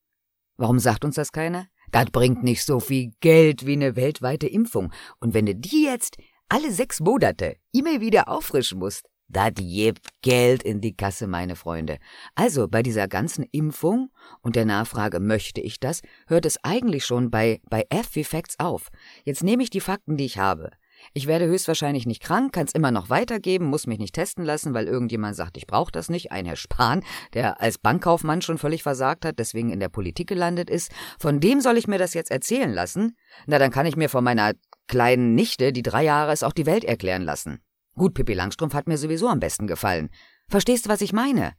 Warum 0.57 0.79
sagt 0.79 1.05
uns 1.05 1.17
das 1.17 1.33
keiner? 1.33 1.69
Das 1.91 2.07
bringt 2.11 2.45
nicht 2.45 2.65
so 2.65 2.81
viel 2.81 3.13
Geld 3.21 3.67
wie 3.67 3.73
eine 3.73 3.97
weltweite 3.97 4.47
Impfung. 4.47 4.93
Und 5.19 5.35
wenn 5.35 5.47
du 5.47 5.55
die 5.55 5.85
jetzt 5.85 6.17
alle 6.49 6.71
sechs 6.71 7.01
Monate 7.01 7.57
immer 7.73 8.01
wieder 8.01 8.29
auffrischen 8.29 8.79
musst, 8.79 9.09
das 9.29 9.53
gibt 9.55 10.09
Geld 10.23 10.65
in 10.65 10.81
die 10.81 10.97
Kasse, 10.97 11.29
meine 11.29 11.55
Freunde. 11.55 11.99
Also 12.35 12.67
bei 12.67 12.83
dieser 12.83 13.07
ganzen 13.07 13.45
Impfung 13.45 14.11
und 14.43 14.57
der 14.57 14.65
Nachfrage, 14.65 15.21
möchte 15.21 15.61
ich 15.61 15.79
das, 15.79 16.03
hört 16.27 16.47
es 16.47 16.63
eigentlich 16.65 17.05
schon 17.05 17.31
bei, 17.31 17.61
bei 17.71 17.87
F 17.91 18.17
wie 18.17 18.25
Facts 18.25 18.59
auf. 18.59 18.89
Jetzt 19.25 19.45
nehme 19.45 19.63
ich 19.63 19.71
die 19.71 19.81
Fakten, 19.81 20.17
die 20.17 20.25
ich 20.25 20.39
habe. 20.39 20.73
Ich 21.13 21.27
werde 21.27 21.47
höchstwahrscheinlich 21.47 22.07
nicht 22.07 22.23
krank, 22.23 22.53
kann 22.53 22.67
es 22.67 22.73
immer 22.73 22.93
noch 22.93 23.11
weitergeben, 23.11 23.67
muss 23.67 23.89
mich 23.89 23.99
nicht 23.99 24.15
testen 24.15 24.45
lassen, 24.45 24.75
weil 24.75 24.87
irgendjemand 24.87 25.35
sagt, 25.35 25.57
ich 25.57 25.67
brauche 25.67 25.91
das 25.91 26.09
nicht. 26.09 26.31
Ein 26.31 26.47
Herr 26.47 26.57
Spahn, 26.57 27.03
der 27.35 27.61
als 27.61 27.79
Bankkaufmann 27.79 28.43
schon 28.43 28.59
völlig 28.59 28.85
versagt 28.85 29.25
hat, 29.25 29.41
deswegen 29.41 29.71
in 29.73 29.81
der 29.81 29.89
Politik 29.89 30.29
gelandet 30.29 30.71
ist. 30.71 30.93
Von 31.19 31.41
dem 31.41 31.61
soll 31.61 31.79
ich 31.79 31.89
mir 31.89 31.99
das 31.99 32.15
jetzt 32.15 32.31
erzählen 32.31 32.73
lassen? 32.73 33.17
Na, 33.47 33.59
dann 33.59 33.73
kann 33.73 33.87
ich 33.87 33.97
mir 33.97 34.09
von 34.09 34.23
meiner 34.23 34.53
kleinen 34.87 35.35
Nichte, 35.35 35.73
die 35.73 35.83
drei 35.83 36.05
Jahre 36.05 36.33
ist, 36.33 36.45
auch 36.45 36.53
die 36.53 36.67
Welt 36.67 36.85
erklären 36.85 37.23
lassen. 37.23 37.61
Gut, 37.97 38.15
Pippi 38.15 38.35
Langstrumpf 38.35 38.75
hat 38.75 38.87
mir 38.87 38.97
sowieso 38.97 39.29
am 39.29 39.41
besten 39.41 39.67
gefallen. 39.67 40.11
Verstehst 40.49 40.87
du, 40.87 40.91
was 40.91 41.01
ich 41.01 41.13
meine? 41.13 41.55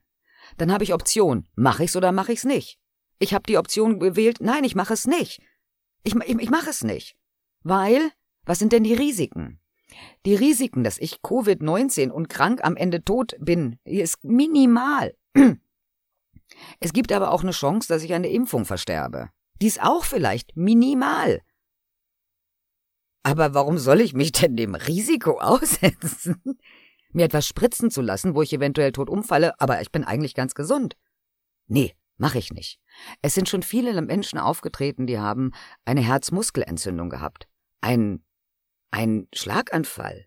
Dann 0.57 0.71
habe 0.71 0.85
ich 0.85 0.93
Option. 0.93 1.47
Mach 1.55 1.79
ich's 1.81 1.95
oder 1.95 2.13
mach 2.13 2.29
ich's 2.29 2.45
nicht? 2.45 2.79
Ich 3.19 3.33
habe 3.33 3.43
die 3.47 3.57
Option 3.57 3.99
gewählt, 3.99 4.37
nein, 4.39 4.63
ich 4.63 4.75
mache 4.75 4.93
es 4.93 5.05
nicht. 5.05 5.41
Ich, 6.03 6.15
ich, 6.15 6.39
ich 6.39 6.49
mache 6.49 6.69
es 6.69 6.83
nicht. 6.83 7.15
Weil 7.63 8.11
was 8.45 8.59
sind 8.59 8.73
denn 8.73 8.83
die 8.83 8.93
Risiken? 8.93 9.59
Die 10.25 10.35
Risiken, 10.35 10.83
dass 10.83 10.97
ich 10.97 11.21
Covid-19 11.21 12.09
und 12.09 12.29
krank 12.29 12.61
am 12.63 12.75
Ende 12.75 13.03
tot 13.03 13.35
bin, 13.39 13.79
ist 13.83 14.23
minimal. 14.23 15.15
Es 16.81 16.91
gibt 16.91 17.13
aber 17.13 17.31
auch 17.31 17.43
eine 17.43 17.51
Chance, 17.51 17.87
dass 17.87 18.03
ich 18.03 18.13
an 18.13 18.23
der 18.23 18.31
Impfung 18.31 18.65
versterbe. 18.65 19.29
Die 19.61 19.67
ist 19.67 19.81
auch 19.81 20.03
vielleicht 20.03 20.57
minimal. 20.57 21.41
Aber 23.23 23.53
warum 23.53 23.77
soll 23.77 24.01
ich 24.01 24.13
mich 24.13 24.31
denn 24.33 24.57
dem 24.57 24.75
Risiko 24.75 25.39
aussetzen, 25.39 26.41
mir 27.13 27.25
etwas 27.25 27.47
spritzen 27.47 27.89
zu 27.89 28.01
lassen, 28.01 28.35
wo 28.35 28.41
ich 28.41 28.51
eventuell 28.51 28.91
tot 28.91 29.09
umfalle, 29.09 29.59
aber 29.61 29.81
ich 29.81 29.91
bin 29.91 30.03
eigentlich 30.03 30.35
ganz 30.35 30.53
gesund? 30.53 30.97
Nee, 31.67 31.95
mache 32.17 32.39
ich 32.39 32.51
nicht. 32.51 32.79
Es 33.21 33.33
sind 33.33 33.47
schon 33.47 33.63
viele 33.63 33.99
Menschen 34.01 34.39
aufgetreten, 34.39 35.07
die 35.07 35.19
haben 35.19 35.51
eine 35.85 36.01
Herzmuskelentzündung 36.01 37.09
gehabt, 37.09 37.47
ein 37.79 38.23
ein 38.91 39.27
Schlaganfall. 39.33 40.25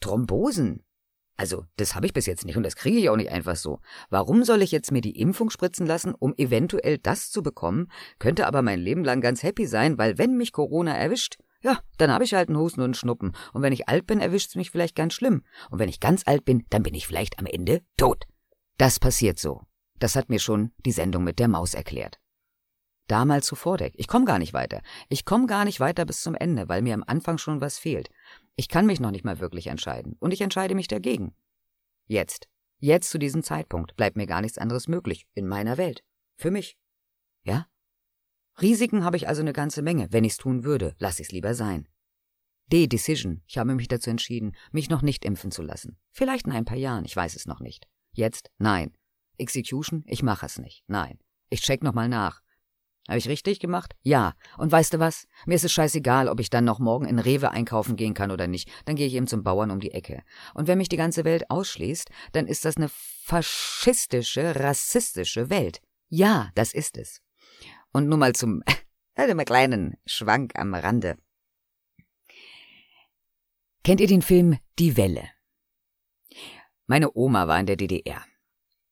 Thrombosen. 0.00 0.84
Also, 1.36 1.64
das 1.76 1.94
habe 1.94 2.06
ich 2.06 2.12
bis 2.12 2.26
jetzt 2.26 2.44
nicht 2.44 2.56
und 2.56 2.62
das 2.62 2.76
kriege 2.76 2.98
ich 2.98 3.08
auch 3.08 3.16
nicht 3.16 3.30
einfach 3.30 3.56
so. 3.56 3.80
Warum 4.10 4.44
soll 4.44 4.62
ich 4.62 4.70
jetzt 4.70 4.92
mir 4.92 5.00
die 5.00 5.18
Impfung 5.18 5.50
spritzen 5.50 5.86
lassen, 5.86 6.14
um 6.14 6.34
eventuell 6.36 6.98
das 6.98 7.30
zu 7.30 7.42
bekommen, 7.42 7.90
könnte 8.18 8.46
aber 8.46 8.62
mein 8.62 8.78
Leben 8.78 9.02
lang 9.02 9.20
ganz 9.20 9.42
happy 9.42 9.66
sein, 9.66 9.98
weil 9.98 10.18
wenn 10.18 10.36
mich 10.36 10.52
Corona 10.52 10.94
erwischt, 10.94 11.38
ja, 11.62 11.78
dann 11.96 12.10
habe 12.10 12.24
ich 12.24 12.34
halt 12.34 12.48
einen 12.48 12.58
Husten 12.58 12.80
und 12.80 12.86
einen 12.86 12.94
Schnuppen. 12.94 13.32
Und 13.52 13.62
wenn 13.62 13.72
ich 13.72 13.88
alt 13.88 14.06
bin, 14.06 14.20
erwischt 14.20 14.50
es 14.50 14.56
mich 14.56 14.70
vielleicht 14.70 14.96
ganz 14.96 15.14
schlimm. 15.14 15.44
Und 15.70 15.78
wenn 15.78 15.88
ich 15.88 16.00
ganz 16.00 16.22
alt 16.26 16.44
bin, 16.44 16.66
dann 16.70 16.82
bin 16.82 16.94
ich 16.94 17.06
vielleicht 17.06 17.38
am 17.38 17.46
Ende 17.46 17.82
tot. 17.96 18.24
Das 18.78 18.98
passiert 18.98 19.38
so. 19.38 19.62
Das 19.98 20.16
hat 20.16 20.28
mir 20.28 20.40
schon 20.40 20.72
die 20.84 20.92
Sendung 20.92 21.22
mit 21.22 21.38
der 21.38 21.48
Maus 21.48 21.74
erklärt. 21.74 22.21
Damals 23.08 23.46
zu 23.46 23.56
Vordeck. 23.56 23.94
Ich 23.96 24.08
komme 24.08 24.24
gar 24.24 24.38
nicht 24.38 24.52
weiter. 24.52 24.80
Ich 25.08 25.24
komme 25.24 25.46
gar 25.46 25.64
nicht 25.64 25.80
weiter 25.80 26.04
bis 26.04 26.22
zum 26.22 26.34
Ende, 26.34 26.68
weil 26.68 26.82
mir 26.82 26.94
am 26.94 27.04
Anfang 27.06 27.38
schon 27.38 27.60
was 27.60 27.78
fehlt. 27.78 28.08
Ich 28.56 28.68
kann 28.68 28.86
mich 28.86 29.00
noch 29.00 29.10
nicht 29.10 29.24
mal 29.24 29.40
wirklich 29.40 29.66
entscheiden. 29.66 30.16
Und 30.20 30.32
ich 30.32 30.40
entscheide 30.40 30.74
mich 30.74 30.88
dagegen. 30.88 31.34
Jetzt. 32.06 32.48
Jetzt 32.78 33.10
zu 33.10 33.18
diesem 33.18 33.42
Zeitpunkt 33.42 33.96
bleibt 33.96 34.16
mir 34.16 34.26
gar 34.26 34.40
nichts 34.40 34.58
anderes 34.58 34.88
möglich. 34.88 35.26
In 35.34 35.46
meiner 35.46 35.78
Welt. 35.78 36.02
Für 36.36 36.50
mich. 36.50 36.76
Ja? 37.44 37.66
Risiken 38.60 39.04
habe 39.04 39.16
ich 39.16 39.28
also 39.28 39.40
eine 39.40 39.52
ganze 39.52 39.82
Menge. 39.82 40.08
Wenn 40.10 40.24
ich's 40.24 40.36
tun 40.36 40.64
würde, 40.64 40.94
lass 40.98 41.20
ich's 41.20 41.32
lieber 41.32 41.54
sein. 41.54 41.88
D-Decision. 42.72 43.42
Ich 43.46 43.58
habe 43.58 43.74
mich 43.74 43.88
dazu 43.88 44.10
entschieden, 44.10 44.56
mich 44.70 44.88
noch 44.88 45.02
nicht 45.02 45.24
impfen 45.24 45.50
zu 45.50 45.62
lassen. 45.62 45.98
Vielleicht 46.10 46.46
in 46.46 46.52
ein 46.52 46.64
paar 46.64 46.76
Jahren, 46.76 47.04
ich 47.04 47.16
weiß 47.16 47.36
es 47.36 47.46
noch 47.46 47.60
nicht. 47.60 47.86
Jetzt? 48.12 48.50
Nein. 48.58 48.96
Execution? 49.38 50.04
Ich 50.06 50.22
mache 50.22 50.46
es 50.46 50.58
nicht. 50.58 50.84
Nein. 50.86 51.18
Ich 51.50 51.62
check 51.62 51.82
nochmal 51.82 52.08
nach. 52.08 52.41
Habe 53.08 53.18
ich 53.18 53.28
richtig 53.28 53.58
gemacht? 53.58 53.94
Ja. 54.02 54.34
Und 54.58 54.70
weißt 54.70 54.94
du 54.94 54.98
was? 55.00 55.26
Mir 55.44 55.54
ist 55.54 55.64
es 55.64 55.72
scheißegal, 55.72 56.28
ob 56.28 56.38
ich 56.38 56.50
dann 56.50 56.64
noch 56.64 56.78
morgen 56.78 57.06
in 57.06 57.18
Rewe 57.18 57.50
einkaufen 57.50 57.96
gehen 57.96 58.14
kann 58.14 58.30
oder 58.30 58.46
nicht. 58.46 58.70
Dann 58.84 58.94
gehe 58.94 59.06
ich 59.06 59.14
eben 59.14 59.26
zum 59.26 59.42
Bauern 59.42 59.70
um 59.70 59.80
die 59.80 59.90
Ecke. 59.90 60.22
Und 60.54 60.68
wenn 60.68 60.78
mich 60.78 60.88
die 60.88 60.96
ganze 60.96 61.24
Welt 61.24 61.50
ausschließt, 61.50 62.10
dann 62.32 62.46
ist 62.46 62.64
das 62.64 62.76
eine 62.76 62.88
faschistische, 62.88 64.54
rassistische 64.56 65.50
Welt. 65.50 65.80
Ja, 66.08 66.50
das 66.54 66.72
ist 66.72 66.96
es. 66.96 67.20
Und 67.92 68.08
nur 68.08 68.18
mal 68.18 68.34
zum 68.34 68.62
einem 69.14 69.44
kleinen 69.44 69.96
Schwank 70.06 70.52
am 70.56 70.74
Rande. 70.74 71.16
Kennt 73.82 74.00
ihr 74.00 74.06
den 74.06 74.22
Film 74.22 74.58
Die 74.78 74.96
Welle? 74.96 75.28
Meine 76.86 77.16
Oma 77.16 77.48
war 77.48 77.58
in 77.58 77.66
der 77.66 77.76
DDR. 77.76 78.24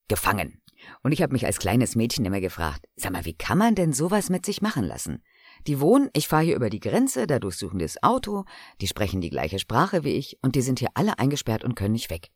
Gefangen. 0.09 0.61
Und 1.02 1.12
ich 1.12 1.22
habe 1.22 1.32
mich 1.32 1.46
als 1.46 1.58
kleines 1.58 1.96
Mädchen 1.96 2.24
immer 2.26 2.40
gefragt, 2.40 2.86
sag 2.96 3.12
mal, 3.12 3.24
wie 3.24 3.34
kann 3.34 3.56
man 3.56 3.74
denn 3.74 3.92
sowas 3.92 4.28
mit 4.28 4.44
sich 4.44 4.60
machen 4.60 4.84
lassen? 4.84 5.22
Die 5.66 5.80
wohnen, 5.80 6.10
ich 6.12 6.28
fahre 6.28 6.44
hier 6.44 6.56
über 6.56 6.68
die 6.68 6.80
Grenze, 6.80 7.26
da 7.26 7.38
durchsuchen 7.38 7.78
die 7.78 7.84
das 7.84 8.02
Auto, 8.02 8.44
die 8.80 8.86
sprechen 8.86 9.20
die 9.20 9.30
gleiche 9.30 9.58
Sprache 9.58 10.04
wie 10.04 10.14
ich 10.14 10.38
und 10.42 10.56
die 10.56 10.62
sind 10.62 10.78
hier 10.78 10.90
alle 10.94 11.18
eingesperrt 11.18 11.64
und 11.64 11.74
können 11.74 11.92
nicht 11.92 12.10
weg. 12.10 12.30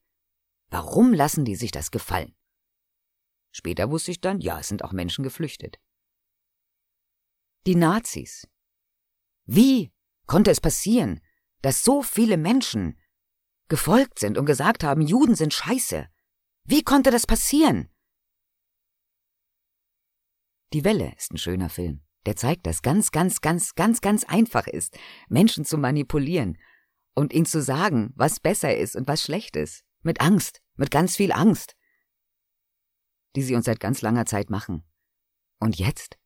Warum 0.70 1.12
lassen 1.12 1.44
die 1.44 1.56
sich 1.56 1.72
das 1.72 1.90
gefallen? 1.90 2.34
Später 3.52 3.90
wusste 3.90 4.10
ich 4.10 4.20
dann, 4.20 4.40
ja, 4.40 4.58
es 4.58 4.68
sind 4.68 4.82
auch 4.82 4.92
Menschen 4.92 5.22
geflüchtet. 5.22 5.78
Die 7.66 7.76
Nazis. 7.76 8.48
Wie 9.44 9.92
konnte 10.26 10.50
es 10.50 10.60
passieren, 10.60 11.20
dass 11.62 11.84
so 11.84 12.02
viele 12.02 12.36
Menschen 12.36 12.98
gefolgt 13.68 14.18
sind 14.18 14.38
und 14.38 14.46
gesagt 14.46 14.84
haben, 14.84 15.02
Juden 15.02 15.34
sind 15.34 15.54
scheiße? 15.54 16.08
Wie 16.64 16.82
konnte 16.82 17.10
das 17.10 17.26
passieren? 17.26 17.88
Die 20.74 20.82
Welle 20.82 21.14
ist 21.16 21.32
ein 21.32 21.38
schöner 21.38 21.68
Film. 21.68 22.02
Der 22.26 22.34
zeigt, 22.34 22.66
dass 22.66 22.82
ganz, 22.82 23.12
ganz, 23.12 23.40
ganz, 23.40 23.76
ganz, 23.76 24.00
ganz 24.00 24.24
einfach 24.24 24.66
ist, 24.66 24.98
Menschen 25.28 25.64
zu 25.64 25.78
manipulieren 25.78 26.58
und 27.14 27.32
ihnen 27.32 27.46
zu 27.46 27.62
sagen, 27.62 28.12
was 28.16 28.40
besser 28.40 28.76
ist 28.76 28.96
und 28.96 29.06
was 29.06 29.22
schlecht 29.22 29.54
ist. 29.54 29.84
Mit 30.02 30.20
Angst, 30.20 30.62
mit 30.74 30.90
ganz 30.90 31.14
viel 31.14 31.30
Angst, 31.30 31.76
die 33.36 33.42
sie 33.42 33.54
uns 33.54 33.66
seit 33.66 33.78
ganz 33.78 34.02
langer 34.02 34.26
Zeit 34.26 34.50
machen. 34.50 34.82
Und 35.60 35.78
jetzt 35.78 36.18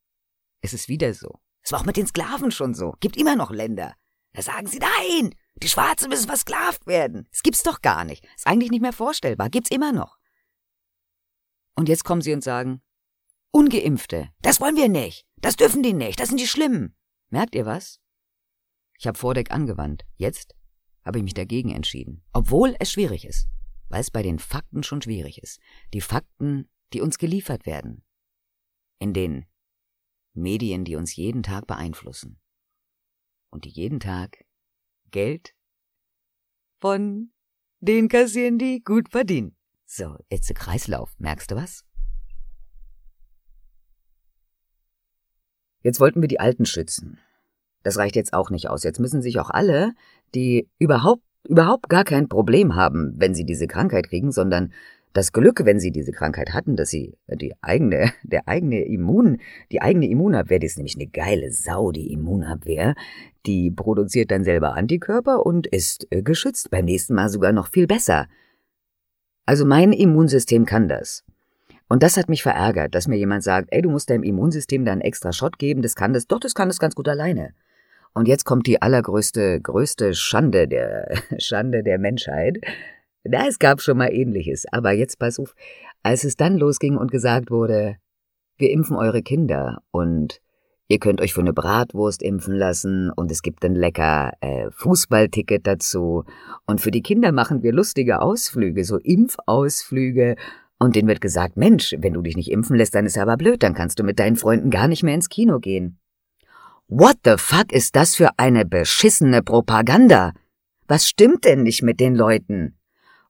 ist 0.63 0.73
es 0.73 0.89
wieder 0.89 1.13
so. 1.13 1.41
Es 1.61 1.73
war 1.73 1.81
auch 1.81 1.87
mit 1.87 1.99
den 1.99 2.07
Sklaven 2.07 2.51
schon 2.51 2.73
so. 2.73 2.95
Gibt 3.01 3.19
immer 3.19 3.37
noch 3.37 3.51
Länder. 3.51 3.97
Da 4.33 4.41
sagen 4.41 4.67
sie, 4.67 4.79
nein, 4.79 5.35
die 5.57 5.69
Schwarzen 5.69 6.09
müssen 6.09 6.27
versklavt 6.27 6.87
werden. 6.87 7.29
Das 7.33 7.43
gibt's 7.43 7.65
doch 7.65 7.83
gar 7.83 8.05
nicht. 8.05 8.25
Ist 8.35 8.47
eigentlich 8.47 8.71
nicht 8.71 8.81
mehr 8.81 8.95
vorstellbar. 8.95 9.51
Gibt's 9.51 9.71
immer 9.71 9.93
noch. 9.93 10.17
Und 11.75 11.91
jetzt 11.91 12.05
kommen 12.05 12.23
sie 12.23 12.33
und 12.33 12.43
sagen, 12.43 12.83
Ungeimpfte, 13.51 14.29
das 14.43 14.61
wollen 14.61 14.77
wir 14.77 14.89
nicht. 14.89 15.27
Das 15.37 15.57
dürfen 15.57 15.83
die 15.83 15.93
nicht. 15.93 16.21
Das 16.21 16.29
sind 16.29 16.41
die 16.41 16.47
Schlimmen. 16.47 16.97
Merkt 17.31 17.55
ihr 17.55 17.67
was? 17.67 18.01
Ich 18.99 19.07
habe 19.07 19.19
Vordeck 19.19 19.51
angewandt. 19.51 20.05
Jetzt 20.17 20.55
habe 21.05 21.19
ich 21.19 21.25
mich 21.25 21.35
dagegen 21.35 21.71
entschieden. 21.71 22.25
Obwohl 22.33 22.77
es 22.81 22.93
schwierig 22.93 23.25
ist. 23.25 23.49
Weil 23.89 24.01
es 24.01 24.11
bei 24.11 24.23
den 24.23 24.39
Fakten 24.39 24.83
schon 24.83 25.01
schwierig 25.01 25.43
ist. 25.43 25.61
Die 25.95 26.01
Fakten, 26.01 26.69
die 26.93 27.01
uns 27.01 27.19
geliefert 27.19 27.65
werden. 27.65 28.05
In 28.99 29.15
den 29.15 29.47
Medien, 30.35 30.85
die 30.85 30.97
uns 30.97 31.17
jeden 31.17 31.43
Tag 31.43 31.67
beeinflussen. 31.67 32.41
Und 33.51 33.65
die 33.65 33.71
jeden 33.71 34.01
Tag 34.01 34.45
Geld 35.11 35.55
von 36.81 37.33
den 37.81 38.09
kassieren, 38.09 38.59
die 38.59 38.83
gut 38.83 39.11
verdienen. 39.11 39.57
So, 39.87 40.17
jetzt 40.31 40.49
der 40.49 40.57
Kreislauf. 40.57 41.15
Merkst 41.19 41.51
du 41.51 41.57
was? 41.57 41.88
Jetzt 45.83 46.01
wollten 46.01 46.21
wir 46.21 46.29
die 46.29 46.41
Alten 46.41 46.67
schützen. 46.67 47.19
Das 47.83 47.97
reicht 47.97 48.17
jetzt 48.17 48.33
auch 48.33 48.51
nicht 48.51 48.69
aus. 48.69 48.85
Jetzt 48.85 49.01
müssen 49.01 49.23
sich 49.23 49.39
auch 49.39 49.51
alle, 49.51 49.93
die 50.35 50.69
überhaupt, 50.79 51.23
überhaupt 51.47 51.89
gar 51.89 52.05
kein 52.05 52.29
Problem 52.29 52.75
haben, 52.75 53.15
wenn 53.17 53.35
sie 53.35 53.45
diese 53.45 53.67
Krankheit 53.67 54.09
kriegen, 54.09 54.33
sondern 54.33 54.73
das 55.13 55.33
Glück, 55.33 55.65
wenn 55.65 55.81
sie 55.81 55.91
diese 55.91 56.13
Krankheit 56.13 56.53
hatten, 56.53 56.77
dass 56.77 56.91
sie 56.91 57.17
die 57.29 57.55
eigene, 57.63 58.13
der 58.23 58.47
eigene 58.47 58.85
Immun, 58.85 59.39
die 59.73 59.81
eigene 59.83 60.09
Immunabwehr, 60.09 60.59
die 60.59 60.67
ist 60.67 60.77
nämlich 60.77 60.97
eine 60.97 61.07
geile 61.07 61.51
Sau, 61.51 61.93
die 61.93 62.13
Immunabwehr, 62.13 62.95
die 63.47 63.71
produziert 63.71 64.31
dann 64.31 64.45
selber 64.45 64.75
Antikörper 64.75 65.45
und 65.45 65.67
ist 65.67 66.07
äh, 66.11 66.23
geschützt, 66.23 66.71
beim 66.71 66.85
nächsten 66.85 67.15
Mal 67.15 67.29
sogar 67.31 67.53
noch 67.53 67.69
viel 67.69 67.87
besser. 67.87 68.29
Also 69.47 69.65
mein 69.65 69.93
Immunsystem 69.93 70.67
kann 70.67 70.89
das. 70.89 71.25
Und 71.89 72.03
das 72.03 72.17
hat 72.17 72.29
mich 72.29 72.43
verärgert, 72.43 72.95
dass 72.95 73.09
mir 73.09 73.17
jemand 73.17 73.43
sagt, 73.43 73.69
ey, 73.71 73.83
du 73.83 73.91
musst 73.91 74.11
deinem 74.11 74.23
Immunsystem 74.23 74.85
da 74.85 74.93
einen 74.93 75.01
extra 75.01 75.33
Shot 75.33 75.59
geben, 75.59 75.83
das 75.83 75.95
kann 75.95 76.13
das, 76.13 76.27
doch, 76.27 76.39
das 76.39 76.55
kann 76.55 76.69
das 76.69 76.79
ganz 76.79 76.95
gut 76.95 77.09
alleine. 77.09 77.55
Und 78.15 78.29
jetzt 78.29 78.45
kommt 78.45 78.67
die 78.67 78.83
allergrößte, 78.83 79.61
größte 79.61 80.15
Schande 80.15 80.69
der, 80.69 81.15
Schande 81.39 81.83
der 81.83 81.99
Menschheit. 81.99 82.59
Na, 83.25 83.47
es 83.47 83.59
gab 83.59 83.81
schon 83.81 83.99
mal 83.99 84.13
ähnliches, 84.13 84.65
aber 84.71 84.93
jetzt 84.93 85.19
pass 85.19 85.39
auf, 85.39 85.55
als 86.03 86.25
es 86.25 86.37
dann 86.37 86.57
losging 86.57 86.97
und 86.97 87.11
gesagt 87.11 87.51
wurde, 87.51 87.97
wir 88.57 88.71
impfen 88.71 88.97
eure 88.97 89.23
Kinder 89.23 89.83
und 89.91 90.41
ihr 90.89 90.99
könnt 90.99 91.21
euch 91.21 91.35
für 91.35 91.41
eine 91.41 91.53
Bratwurst 91.53 92.23
impfen 92.23 92.55
lassen 92.55 93.11
und 93.11 93.31
es 93.31 93.43
gibt 93.43 93.65
ein 93.65 93.75
lecker 93.75 94.33
äh, 94.41 94.71
Fußballticket 94.71 95.67
dazu 95.67 96.25
und 96.67 96.81
für 96.81 96.91
die 96.91 97.03
Kinder 97.03 97.33
machen 97.33 97.63
wir 97.63 97.73
lustige 97.73 98.21
Ausflüge, 98.21 98.85
so 98.85 98.97
Impfausflüge 98.97 100.37
und 100.79 100.95
denen 100.97 101.09
wird 101.09 101.21
gesagt, 101.21 101.57
Mensch, 101.57 101.95
wenn 101.99 102.15
du 102.15 102.23
dich 102.23 102.37
nicht 102.37 102.51
impfen 102.51 102.77
lässt, 102.77 102.95
dann 102.95 103.07
ist 103.07 103.17
ja 103.17 103.23
aber 103.23 103.37
blöd, 103.37 103.63
dann 103.63 103.75
kannst 103.75 103.99
du 103.99 104.05
mit 104.05 104.19
deinen 104.19 104.37
Freunden 104.37 104.71
gar 104.71 104.89
nicht 104.89 105.03
mehr 105.03 105.15
ins 105.15 105.29
Kino 105.29 105.59
gehen. 105.59 105.99
What 106.87 107.19
the 107.25 107.35
fuck 107.37 107.73
ist 107.73 107.97
das 107.97 108.15
für 108.15 108.39
eine 108.39 108.65
beschissene 108.65 109.43
Propaganda? 109.43 110.33
Was 110.87 111.07
stimmt 111.07 111.45
denn 111.45 111.65
nicht 111.65 111.83
mit 111.83 112.01
den 112.01 112.15
Leuten? 112.15 112.79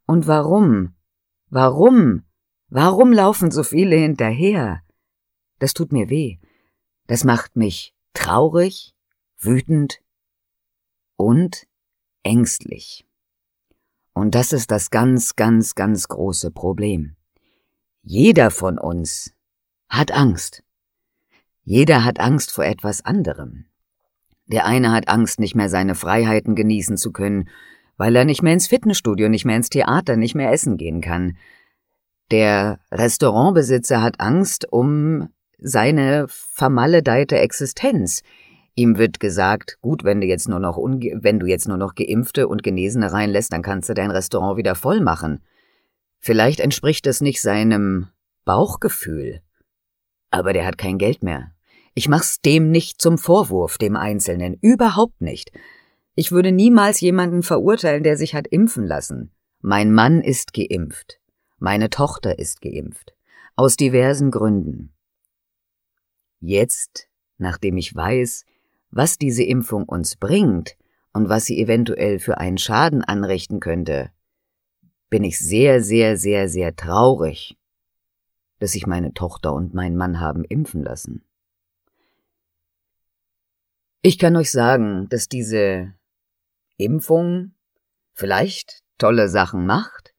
Und 0.07 0.27
warum? 0.27 0.95
Warum? 1.51 2.23
Warum 2.69 3.13
laufen 3.13 3.51
so 3.51 3.63
viele 3.63 3.97
hinterher? 3.97 4.83
Das 5.59 5.73
tut 5.75 5.93
mir 5.93 6.09
weh. 6.09 6.39
Das 7.07 7.25
macht 7.25 7.57
mich 7.57 7.95
traurig, 8.13 8.95
wütend 9.39 10.01
und 11.17 11.67
ängstlich. 12.23 13.07
Und 14.13 14.35
das 14.35 14.53
ist 14.53 14.71
das 14.71 14.91
ganz, 14.91 15.35
ganz, 15.35 15.75
ganz 15.75 16.09
große 16.09 16.51
Problem. 16.51 17.17
Jeder 18.11 18.51
von 18.51 18.79
uns 18.79 19.35
hat 19.91 20.13
Angst. 20.13 20.63
Jeder 21.63 22.07
hat 22.07 22.21
Angst 22.21 22.51
vor 22.51 22.65
etwas 22.65 23.05
anderem. 23.05 23.67
Der 24.47 24.65
eine 24.65 24.93
hat 24.93 25.09
Angst, 25.09 25.39
nicht 25.39 25.55
mehr 25.55 25.69
seine 25.69 25.95
Freiheiten 25.95 26.55
genießen 26.55 26.97
zu 26.97 27.13
können, 27.13 27.51
weil 27.99 28.17
er 28.17 28.25
nicht 28.25 28.43
mehr 28.43 28.55
ins 28.55 28.67
Fitnessstudio, 28.67 29.29
nicht 29.29 29.45
mehr 29.45 29.57
ins 29.57 29.69
Theater, 29.69 30.17
nicht 30.17 30.35
mehr 30.35 30.51
essen 30.51 30.79
gehen 30.79 31.03
kann. 31.03 31.37
Der 32.31 32.81
Restaurantbesitzer 32.91 34.01
hat 34.01 34.21
Angst 34.21 34.73
um 34.73 35.29
seine 35.59 36.25
vermaledeite 36.29 37.37
Existenz. 37.37 38.23
Ihm 38.75 38.97
wird 38.97 39.21
gesagt, 39.21 39.77
gut, 39.83 40.03
wenn 40.03 40.23
du 40.23 40.27
jetzt 40.27 40.49
nur 40.49 40.61
noch 40.61 40.79
wenn 40.79 41.39
du 41.39 41.45
jetzt 41.45 41.69
nur 41.69 41.77
noch 41.77 41.95
Geimpfte 41.95 42.49
und 42.49 42.63
Genesene 42.63 43.13
reinlässt, 43.13 43.53
dann 43.53 43.61
kannst 43.61 43.91
du 43.91 43.93
dein 43.93 44.11
Restaurant 44.11 44.57
wieder 44.57 44.77
voll 44.77 45.03
machen. 45.03 45.43
Vielleicht 46.21 46.61
entspricht 46.61 47.07
es 47.07 47.21
nicht 47.21 47.41
seinem 47.41 48.09
Bauchgefühl. 48.45 49.41
Aber 50.31 50.53
der 50.53 50.67
hat 50.67 50.79
kein 50.79 50.99
Geld 50.99 51.23
mehr. 51.23 51.53
Ich 51.95 52.09
mach's 52.09 52.41
dem 52.41 52.71
nicht 52.71 53.01
zum 53.01 53.19
Vorwurf, 53.19 53.79
dem 53.79 53.97
Einzelnen, 53.97 54.55
überhaupt 54.61 55.21
nicht. 55.21 55.51
Ich 56.15 56.33
würde 56.33 56.53
niemals 56.53 57.01
jemanden 57.01 57.43
verurteilen, 57.43 58.03
der 58.03 58.17
sich 58.17 58.35
hat 58.35 58.47
impfen 58.47 58.87
lassen. 58.87 59.33
Mein 59.61 59.93
Mann 59.93 60.21
ist 60.21 60.53
geimpft. 60.53 61.21
Meine 61.59 61.91
Tochter 61.91 62.39
ist 62.39 62.61
geimpft. 62.61 63.15
Aus 63.57 63.77
diversen 63.77 64.31
Gründen. 64.31 64.93
Jetzt, 66.41 67.09
nachdem 67.39 67.77
ich 67.77 67.95
weiß, 67.95 68.45
was 68.91 69.19
diese 69.19 69.43
Impfung 69.43 69.85
uns 69.85 70.17
bringt 70.17 70.77
und 71.13 71.29
was 71.29 71.45
sie 71.45 71.61
eventuell 71.61 72.21
für 72.21 72.39
einen 72.39 72.59
Schaden 72.59 73.03
anrichten 73.03 73.61
könnte, 73.61 74.11
bin 75.11 75.25
ich 75.25 75.39
sehr, 75.39 75.83
sehr, 75.83 76.17
sehr, 76.17 76.49
sehr 76.49 76.77
traurig, 76.77 77.57
dass 78.59 78.73
sich 78.73 78.87
meine 78.87 79.15
Tochter 79.15 79.53
und 79.55 79.75
mein 79.75 79.97
Mann 79.97 80.21
haben 80.21 80.45
impfen 80.45 80.83
lassen. 80.83 81.25
Ich 84.03 84.19
kann 84.19 84.37
euch 84.37 84.51
sagen, 84.51 85.09
dass 85.09 85.29
diese 85.29 85.95
Impfung 86.77 87.53
vielleicht 88.13 88.83
tolle 88.99 89.29
Sachen 89.29 89.67
macht, 89.67 90.15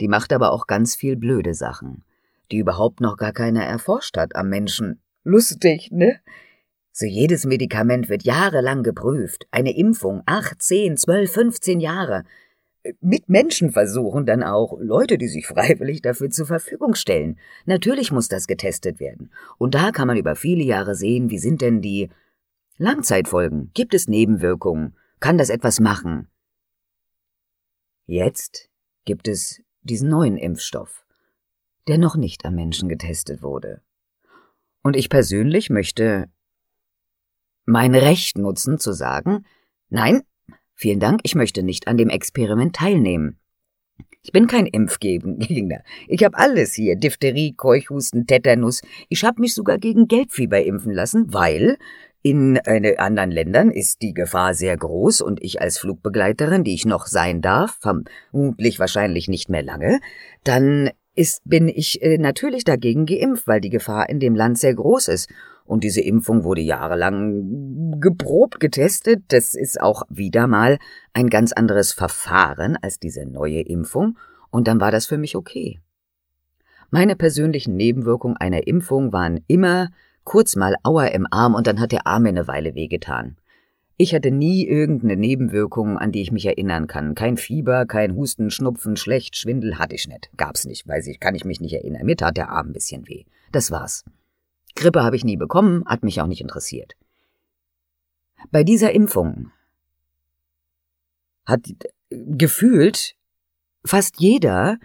die 0.00 0.08
macht 0.08 0.32
aber 0.32 0.52
auch 0.52 0.66
ganz 0.66 0.94
viel 0.94 1.16
blöde 1.16 1.54
Sachen, 1.54 2.04
die 2.52 2.58
überhaupt 2.58 3.00
noch 3.00 3.16
gar 3.16 3.32
keiner 3.32 3.64
erforscht 3.64 4.16
hat 4.16 4.36
am 4.36 4.48
Menschen. 4.48 5.02
Lustig, 5.24 5.90
ne? 5.90 6.20
So 6.92 7.06
jedes 7.06 7.44
Medikament 7.44 8.08
wird 8.08 8.24
jahrelang 8.24 8.82
geprüft, 8.82 9.46
eine 9.50 9.76
Impfung 9.76 10.22
acht, 10.26 10.62
zehn, 10.62 10.96
zwölf, 10.96 11.32
fünfzehn 11.32 11.80
Jahre, 11.80 12.24
mit 13.00 13.28
Menschen 13.28 13.72
versuchen 13.72 14.26
dann 14.26 14.42
auch 14.42 14.78
Leute, 14.80 15.18
die 15.18 15.28
sich 15.28 15.46
freiwillig 15.48 16.02
dafür 16.02 16.30
zur 16.30 16.46
Verfügung 16.46 16.94
stellen. 16.94 17.38
Natürlich 17.66 18.12
muss 18.12 18.28
das 18.28 18.46
getestet 18.46 19.00
werden. 19.00 19.32
Und 19.58 19.74
da 19.74 19.90
kann 19.90 20.06
man 20.06 20.16
über 20.16 20.36
viele 20.36 20.64
Jahre 20.64 20.94
sehen, 20.94 21.30
wie 21.30 21.38
sind 21.38 21.60
denn 21.60 21.80
die 21.80 22.10
Langzeitfolgen? 22.76 23.70
Gibt 23.74 23.94
es 23.94 24.08
Nebenwirkungen? 24.08 24.96
Kann 25.20 25.38
das 25.38 25.50
etwas 25.50 25.80
machen? 25.80 26.28
Jetzt 28.06 28.70
gibt 29.04 29.28
es 29.28 29.60
diesen 29.82 30.08
neuen 30.08 30.36
Impfstoff, 30.36 31.04
der 31.88 31.98
noch 31.98 32.16
nicht 32.16 32.44
am 32.44 32.54
Menschen 32.54 32.88
getestet 32.88 33.42
wurde. 33.42 33.82
Und 34.82 34.96
ich 34.96 35.10
persönlich 35.10 35.70
möchte 35.70 36.30
mein 37.64 37.94
Recht 37.94 38.38
nutzen 38.38 38.78
zu 38.78 38.92
sagen, 38.92 39.44
nein, 39.90 40.22
Vielen 40.80 41.00
Dank, 41.00 41.22
ich 41.24 41.34
möchte 41.34 41.64
nicht 41.64 41.88
an 41.88 41.96
dem 41.96 42.08
Experiment 42.08 42.76
teilnehmen. 42.76 43.40
Ich 44.22 44.30
bin 44.30 44.46
kein 44.46 44.66
Impfgegner. 44.66 45.80
Ich 46.06 46.22
habe 46.22 46.38
alles 46.38 46.72
hier. 46.74 46.94
Diphtherie, 46.94 47.54
Keuchhusten, 47.54 48.28
Tetanus. 48.28 48.82
Ich 49.08 49.24
habe 49.24 49.40
mich 49.40 49.54
sogar 49.54 49.78
gegen 49.78 50.06
Gelbfieber 50.06 50.62
impfen 50.62 50.92
lassen, 50.92 51.34
weil 51.34 51.78
in 52.22 52.60
äh, 52.64 52.94
anderen 52.98 53.32
Ländern 53.32 53.72
ist 53.72 54.02
die 54.02 54.14
Gefahr 54.14 54.54
sehr 54.54 54.76
groß 54.76 55.20
und 55.20 55.42
ich 55.42 55.60
als 55.60 55.78
Flugbegleiterin, 55.78 56.62
die 56.62 56.74
ich 56.74 56.86
noch 56.86 57.06
sein 57.06 57.42
darf, 57.42 57.76
vermutlich 57.80 58.78
wahrscheinlich 58.78 59.26
nicht 59.26 59.48
mehr 59.48 59.64
lange, 59.64 59.98
dann 60.44 60.90
ist, 61.18 61.42
bin 61.44 61.68
ich 61.68 62.00
äh, 62.00 62.16
natürlich 62.16 62.64
dagegen 62.64 63.04
geimpft, 63.04 63.48
weil 63.48 63.60
die 63.60 63.70
Gefahr 63.70 64.08
in 64.08 64.20
dem 64.20 64.36
Land 64.36 64.58
sehr 64.58 64.74
groß 64.74 65.08
ist. 65.08 65.28
Und 65.64 65.84
diese 65.84 66.00
Impfung 66.00 66.44
wurde 66.44 66.60
jahrelang 66.60 68.00
geprobt, 68.00 68.60
getestet. 68.60 69.24
Das 69.28 69.54
ist 69.54 69.80
auch 69.80 70.04
wieder 70.08 70.46
mal 70.46 70.78
ein 71.12 71.28
ganz 71.28 71.52
anderes 71.52 71.92
Verfahren 71.92 72.78
als 72.80 73.00
diese 73.00 73.26
neue 73.26 73.60
Impfung. 73.60 74.16
Und 74.50 74.68
dann 74.68 74.80
war 74.80 74.92
das 74.92 75.06
für 75.06 75.18
mich 75.18 75.36
okay. 75.36 75.80
Meine 76.90 77.16
persönlichen 77.16 77.76
Nebenwirkungen 77.76 78.36
einer 78.38 78.66
Impfung 78.66 79.12
waren 79.12 79.40
immer 79.46 79.90
kurz 80.24 80.56
mal 80.56 80.76
Auer 80.84 81.10
im 81.10 81.26
Arm 81.30 81.54
und 81.54 81.66
dann 81.66 81.80
hat 81.80 81.92
der 81.92 82.06
Arm 82.06 82.26
eine 82.26 82.46
Weile 82.46 82.74
wehgetan. 82.74 83.36
Ich 84.00 84.14
hatte 84.14 84.30
nie 84.30 84.64
irgendeine 84.64 85.16
Nebenwirkung, 85.16 85.98
an 85.98 86.12
die 86.12 86.22
ich 86.22 86.30
mich 86.30 86.46
erinnern 86.46 86.86
kann. 86.86 87.16
Kein 87.16 87.36
Fieber, 87.36 87.84
kein 87.84 88.14
Husten, 88.14 88.48
Schnupfen, 88.48 88.96
schlecht, 88.96 89.36
Schwindel 89.36 89.76
hatte 89.76 89.96
ich 89.96 90.06
nicht. 90.06 90.30
Gab's 90.36 90.66
nicht, 90.66 90.86
weiß 90.86 91.08
ich, 91.08 91.18
kann 91.18 91.34
ich 91.34 91.44
mich 91.44 91.60
nicht 91.60 91.72
erinnern. 91.72 92.06
Mir 92.06 92.16
tat 92.16 92.36
der 92.36 92.50
Arm 92.50 92.68
ein 92.68 92.72
bisschen 92.72 93.08
weh. 93.08 93.24
Das 93.50 93.72
war's. 93.72 94.04
Grippe 94.76 95.02
habe 95.02 95.16
ich 95.16 95.24
nie 95.24 95.36
bekommen, 95.36 95.82
hat 95.84 96.04
mich 96.04 96.20
auch 96.20 96.28
nicht 96.28 96.40
interessiert. 96.40 96.94
Bei 98.52 98.62
dieser 98.62 98.92
Impfung 98.92 99.50
hat 101.44 101.62
gefühlt 102.10 103.16
fast 103.84 104.20
jeder 104.20 104.78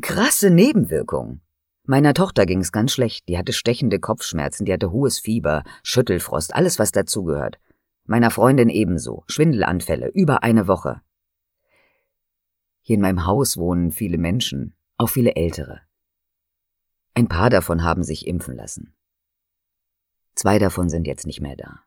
krasse 0.00 0.48
Nebenwirkungen. 0.48 1.42
Meiner 1.84 2.14
Tochter 2.14 2.46
ging's 2.46 2.72
ganz 2.72 2.92
schlecht. 2.92 3.28
Die 3.28 3.36
hatte 3.36 3.52
stechende 3.52 4.00
Kopfschmerzen, 4.00 4.64
die 4.64 4.72
hatte 4.72 4.92
hohes 4.92 5.18
Fieber, 5.18 5.62
Schüttelfrost, 5.82 6.54
alles 6.54 6.78
was 6.78 6.90
dazugehört. 6.90 7.58
Meiner 8.06 8.30
Freundin 8.30 8.68
ebenso, 8.68 9.24
Schwindelanfälle, 9.26 10.08
über 10.08 10.42
eine 10.42 10.68
Woche. 10.68 11.02
Hier 12.82 12.94
in 12.94 13.00
meinem 13.00 13.26
Haus 13.26 13.56
wohnen 13.56 13.90
viele 13.90 14.16
Menschen, 14.16 14.76
auch 14.96 15.08
viele 15.08 15.34
Ältere. 15.34 15.80
Ein 17.14 17.28
paar 17.28 17.50
davon 17.50 17.82
haben 17.82 18.04
sich 18.04 18.26
impfen 18.26 18.54
lassen. 18.54 18.94
Zwei 20.36 20.58
davon 20.58 20.88
sind 20.88 21.06
jetzt 21.06 21.26
nicht 21.26 21.40
mehr 21.40 21.56
da. 21.56 21.80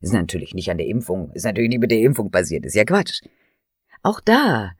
Ist 0.00 0.12
natürlich 0.12 0.54
nicht 0.54 0.70
an 0.70 0.78
der 0.78 0.86
Impfung, 0.86 1.32
ist 1.32 1.44
natürlich 1.44 1.68
nicht 1.68 1.80
mit 1.80 1.90
der 1.90 2.00
Impfung 2.00 2.30
passiert, 2.30 2.64
ist 2.64 2.74
ja 2.74 2.84
Quatsch. 2.84 3.22
Auch 4.02 4.20
da, 4.20 4.72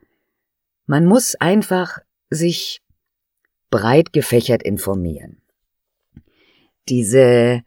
man 0.86 1.04
muss 1.04 1.34
einfach 1.34 1.98
sich 2.30 2.80
breit 3.70 4.12
gefächert 4.12 4.62
informieren. 4.62 5.42
Diese, 6.88 7.62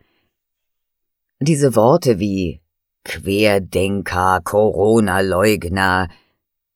diese 1.40 1.76
Worte 1.76 2.18
wie 2.18 2.61
Querdenker, 3.04 4.42
Corona-Leugner 4.44 6.08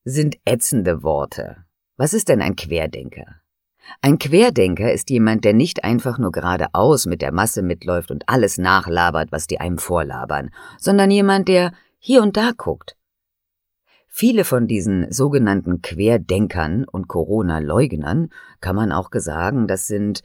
sind 0.04 0.38
ätzende 0.46 1.04
Worte. 1.04 1.66
Was 1.98 2.14
ist 2.14 2.30
denn 2.30 2.42
ein 2.42 2.56
Querdenker? 2.56 3.42
Ein 4.02 4.18
Querdenker 4.18 4.92
ist 4.92 5.10
jemand, 5.10 5.46
der 5.46 5.54
nicht 5.54 5.84
einfach 5.84 6.18
nur 6.18 6.32
geradeaus 6.32 7.06
mit 7.06 7.22
der 7.22 7.32
Masse 7.32 7.62
mitläuft 7.62 8.10
und 8.10 8.28
alles 8.28 8.58
nachlabert, 8.58 9.32
was 9.32 9.48
die 9.48 9.60
einem 9.60 9.78
vorlabern, 9.78 10.50
sondern 10.80 11.12
jemand, 11.12 11.48
der 11.48 11.74
hier 12.00 12.24
und 12.24 12.38
da 12.38 12.52
guckt. 12.58 12.96
Viele 14.08 14.46
von 14.46 14.68
diesen 14.68 15.12
sogenannten 15.12 15.82
Querdenkern 15.82 16.86
und 16.86 17.08
Corona-Leugnern 17.08 18.30
kann 18.62 18.76
man 18.76 18.92
auch 18.92 19.10
sagen, 19.14 19.68
das 19.68 19.88
sind 19.88 20.22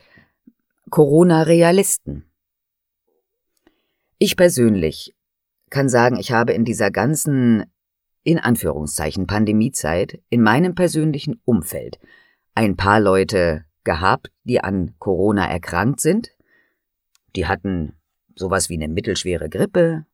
Corona-Realisten. 0.89 2.25
Ich 4.19 4.37
persönlich 4.37 5.15
kann 5.71 5.89
sagen, 5.89 6.17
ich 6.17 6.33
habe 6.33 6.53
in 6.53 6.65
dieser 6.65 6.91
ganzen, 6.91 7.65
in 8.23 8.39
Anführungszeichen, 8.39 9.27
Pandemiezeit 9.27 10.21
in 10.29 10.43
meinem 10.43 10.75
persönlichen 10.75 11.41
Umfeld 11.45 11.99
ein 12.55 12.77
paar 12.77 13.01
Leute 13.01 13.65
gehabt, 13.85 14.31
die 14.45 14.61
an 14.61 14.95
Corona 14.99 15.49
erkrankt 15.49 16.01
sind. 16.01 16.37
Die 17.37 17.47
hatten 17.47 17.95
sowas 18.35 18.69
wie 18.69 18.75
eine 18.75 18.89
mittelschwere 18.89 19.49
Grippe. 19.49 20.05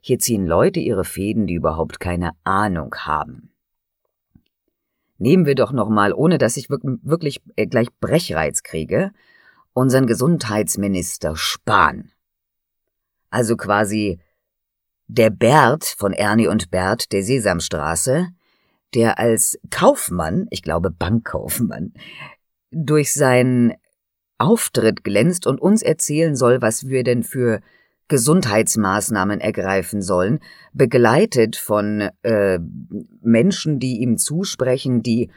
Hier 0.00 0.18
ziehen 0.18 0.46
Leute 0.46 0.80
ihre 0.80 1.04
Fäden, 1.04 1.46
die 1.46 1.54
überhaupt 1.54 2.00
keine 2.00 2.32
Ahnung 2.44 2.94
haben. 2.94 3.50
Nehmen 5.16 5.46
wir 5.46 5.54
doch 5.54 5.72
noch 5.72 5.88
mal, 5.88 6.12
ohne 6.12 6.36
dass 6.38 6.56
ich 6.56 6.68
wirklich 6.70 7.40
äh, 7.56 7.66
gleich 7.66 7.88
Brechreiz 8.00 8.62
kriege, 8.62 9.12
unseren 9.72 10.06
Gesundheitsminister 10.06 11.34
Spahn 11.34 12.12
also 13.30 13.56
quasi 13.56 14.20
der 15.06 15.30
Bert 15.30 15.84
von 15.84 16.12
Ernie 16.12 16.48
und 16.48 16.70
Bert 16.70 17.12
der 17.12 17.22
Sesamstraße, 17.22 18.28
der 18.94 19.18
als 19.18 19.58
Kaufmann, 19.70 20.46
ich 20.50 20.62
glaube 20.62 20.90
Bankkaufmann, 20.90 21.92
durch 22.70 23.12
seinen 23.12 23.74
Auftritt 24.38 25.04
glänzt 25.04 25.46
und 25.46 25.60
uns 25.60 25.82
erzählen 25.82 26.36
soll, 26.36 26.62
was 26.62 26.86
wir 26.88 27.02
denn 27.02 27.22
für 27.22 27.60
Gesundheitsmaßnahmen 28.08 29.40
ergreifen 29.40 30.00
sollen, 30.00 30.40
begleitet 30.72 31.56
von 31.56 32.08
äh, 32.22 32.58
Menschen, 33.20 33.78
die 33.78 33.98
ihm 33.98 34.16
zusprechen, 34.16 35.02
die 35.02 35.30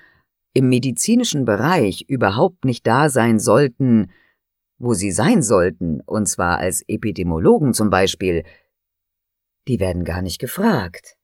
im 0.54 0.70
medizinischen 0.70 1.46
Bereich 1.46 2.06
überhaupt 2.08 2.66
nicht 2.66 2.86
da 2.88 3.10
sein 3.10 3.40
sollten, 3.40 4.12
wo 4.78 4.94
sie 4.94 5.12
sein 5.12 5.44
sollten, 5.44 6.02
und 6.02 6.28
zwar 6.28 6.58
als 6.60 6.84
Epidemiologen 6.88 7.74
zum 7.74 7.90
Beispiel, 7.90 8.44
die 9.68 9.80
werden 9.80 10.04
gar 10.04 10.22
nicht 10.22 10.40
gefragt. 10.40 11.18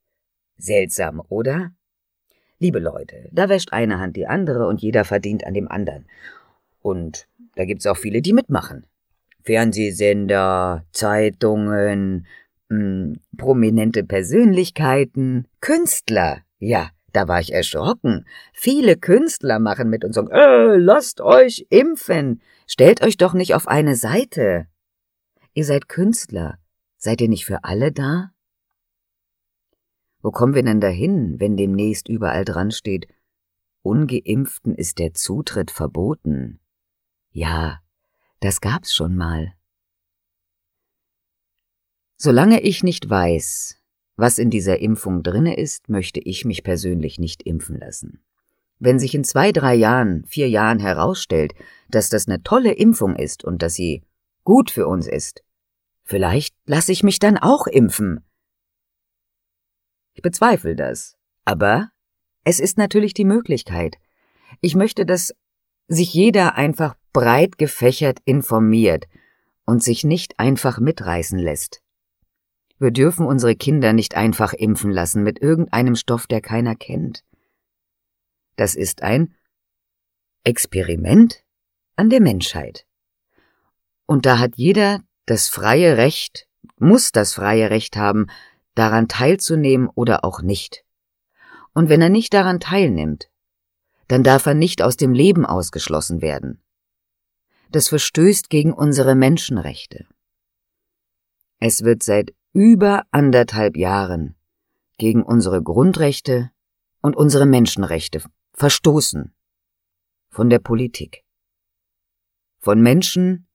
Seltsam, 0.57 1.21
oder? 1.27 1.71
Liebe 2.59 2.79
Leute, 2.79 3.29
da 3.31 3.49
wäscht 3.49 3.71
eine 3.71 3.99
Hand 3.99 4.15
die 4.15 4.27
andere 4.27 4.67
und 4.67 4.81
jeder 4.81 5.05
verdient 5.05 5.45
an 5.45 5.53
dem 5.53 5.67
anderen. 5.67 6.05
Und 6.81 7.27
da 7.55 7.65
gibt's 7.65 7.85
auch 7.85 7.97
viele, 7.97 8.21
die 8.21 8.33
mitmachen. 8.33 8.85
Fernsehsender, 9.43 10.85
Zeitungen, 10.91 12.25
mh, 12.69 12.77
hm, 12.77 13.19
prominente 13.37 14.03
Persönlichkeiten, 14.03 15.47
Künstler, 15.61 16.41
ja, 16.59 16.89
da 17.13 17.27
war 17.27 17.39
ich 17.39 17.53
erschrocken. 17.53 18.25
Viele 18.53 18.97
Künstler 18.97 19.59
machen 19.59 19.89
mit 19.89 20.03
und 20.03 20.13
sagen, 20.13 20.29
äh, 20.31 20.77
lasst 20.77 21.21
euch 21.21 21.65
impfen. 21.69 22.41
Stellt 22.67 23.01
euch 23.01 23.17
doch 23.17 23.33
nicht 23.33 23.55
auf 23.55 23.67
eine 23.67 23.95
Seite. 23.95 24.67
Ihr 25.53 25.65
seid 25.65 25.89
Künstler. 25.89 26.57
Seid 26.97 27.21
ihr 27.21 27.29
nicht 27.29 27.45
für 27.45 27.63
alle 27.63 27.91
da? 27.91 28.31
Wo 30.27 30.31
kommen 30.31 30.55
wir 30.55 30.63
denn 30.63 30.81
dahin, 30.81 31.39
wenn 31.39 31.55
demnächst 31.55 32.09
überall 32.09 32.43
dran 32.43 32.71
steht, 32.71 33.07
Ungeimpften 33.81 34.75
ist 34.75 34.99
der 34.99 35.13
Zutritt 35.13 35.71
verboten? 35.71 36.59
Ja, 37.31 37.79
das 38.41 38.59
gab's 38.59 38.93
schon 38.93 39.15
mal. 39.15 39.53
Solange 42.17 42.59
ich 42.59 42.83
nicht 42.83 43.09
weiß, 43.09 43.77
was 44.17 44.37
in 44.37 44.49
dieser 44.49 44.79
Impfung 44.81 45.23
drinne 45.23 45.55
ist, 45.55 45.87
möchte 45.87 46.19
ich 46.19 46.43
mich 46.43 46.61
persönlich 46.61 47.19
nicht 47.19 47.43
impfen 47.43 47.79
lassen. 47.79 48.21
Wenn 48.79 48.99
sich 48.99 49.15
in 49.15 49.23
zwei, 49.23 49.53
drei 49.53 49.75
Jahren, 49.75 50.25
vier 50.25 50.49
Jahren 50.49 50.79
herausstellt, 50.79 51.53
dass 51.87 52.09
das 52.09 52.27
eine 52.27 52.43
tolle 52.43 52.73
Impfung 52.73 53.15
ist 53.15 53.45
und 53.45 53.61
dass 53.61 53.75
sie 53.75 54.03
gut 54.43 54.71
für 54.71 54.87
uns 54.87 55.07
ist, 55.07 55.45
vielleicht 56.03 56.53
lasse 56.65 56.91
ich 56.91 57.01
mich 57.01 57.19
dann 57.19 57.37
auch 57.37 57.65
impfen. 57.65 58.25
Ich 60.17 60.23
bezweifle 60.23 60.75
das, 60.75 61.15
aber 61.45 61.91
es 62.43 62.59
ist 62.59 62.79
natürlich 62.79 63.13
die 63.13 63.23
Möglichkeit. 63.23 63.97
Ich 64.61 64.73
möchte, 64.73 65.05
dass 65.05 65.35
sich 65.87 66.11
jeder 66.11 66.55
einfach 66.55 66.95
breit 67.13 67.59
gefächert 67.59 68.17
informiert 68.25 69.05
und 69.67 69.83
sich 69.83 70.03
nicht 70.03 70.39
einfach 70.39 70.79
mitreißen 70.79 71.37
lässt. 71.37 71.83
Wir 72.79 72.89
dürfen 72.89 73.27
unsere 73.27 73.55
Kinder 73.55 73.93
nicht 73.93 74.15
einfach 74.15 74.53
impfen 74.53 74.89
lassen 74.89 75.21
mit 75.21 75.39
irgendeinem 75.39 75.93
Stoff, 75.95 76.25
der 76.25 76.41
keiner 76.41 76.75
kennt. 76.75 77.23
Das 78.55 78.73
ist 78.73 79.03
ein 79.03 79.35
Experiment 80.43 81.43
an 81.95 82.09
der 82.09 82.21
Menschheit. 82.21 82.87
Und 84.07 84.25
da 84.25 84.39
hat 84.39 84.55
jeder 84.55 85.01
das 85.27 85.47
freie 85.47 85.95
Recht, 85.95 86.47
muss 86.79 87.11
das 87.11 87.35
freie 87.35 87.69
Recht 87.69 87.97
haben, 87.97 88.25
daran 88.77 89.07
teilzunehmen 89.07 89.89
oder 89.93 90.23
auch 90.23 90.41
nicht. 90.41 90.83
Und 91.73 91.89
wenn 91.89 92.01
er 92.01 92.09
nicht 92.09 92.33
daran 92.33 92.59
teilnimmt, 92.59 93.29
dann 94.07 94.23
darf 94.23 94.45
er 94.45 94.53
nicht 94.53 94.81
aus 94.81 94.97
dem 94.97 95.13
Leben 95.13 95.45
ausgeschlossen 95.45 96.21
werden. 96.21 96.61
Das 97.71 97.89
verstößt 97.89 98.49
gegen 98.49 98.73
unsere 98.73 99.15
Menschenrechte. 99.15 100.05
Es 101.59 101.83
wird 101.83 102.03
seit 102.03 102.33
über 102.53 103.03
anderthalb 103.11 103.75
Jahren 103.77 104.35
gegen 104.97 105.23
unsere 105.23 105.61
Grundrechte 105.61 106.51
und 107.01 107.15
unsere 107.15 107.45
Menschenrechte 107.45 108.23
verstoßen. 108.53 109.33
Von 110.29 110.49
der 110.49 110.59
Politik. 110.59 111.23
Von 112.59 112.81
Menschen, 112.81 113.47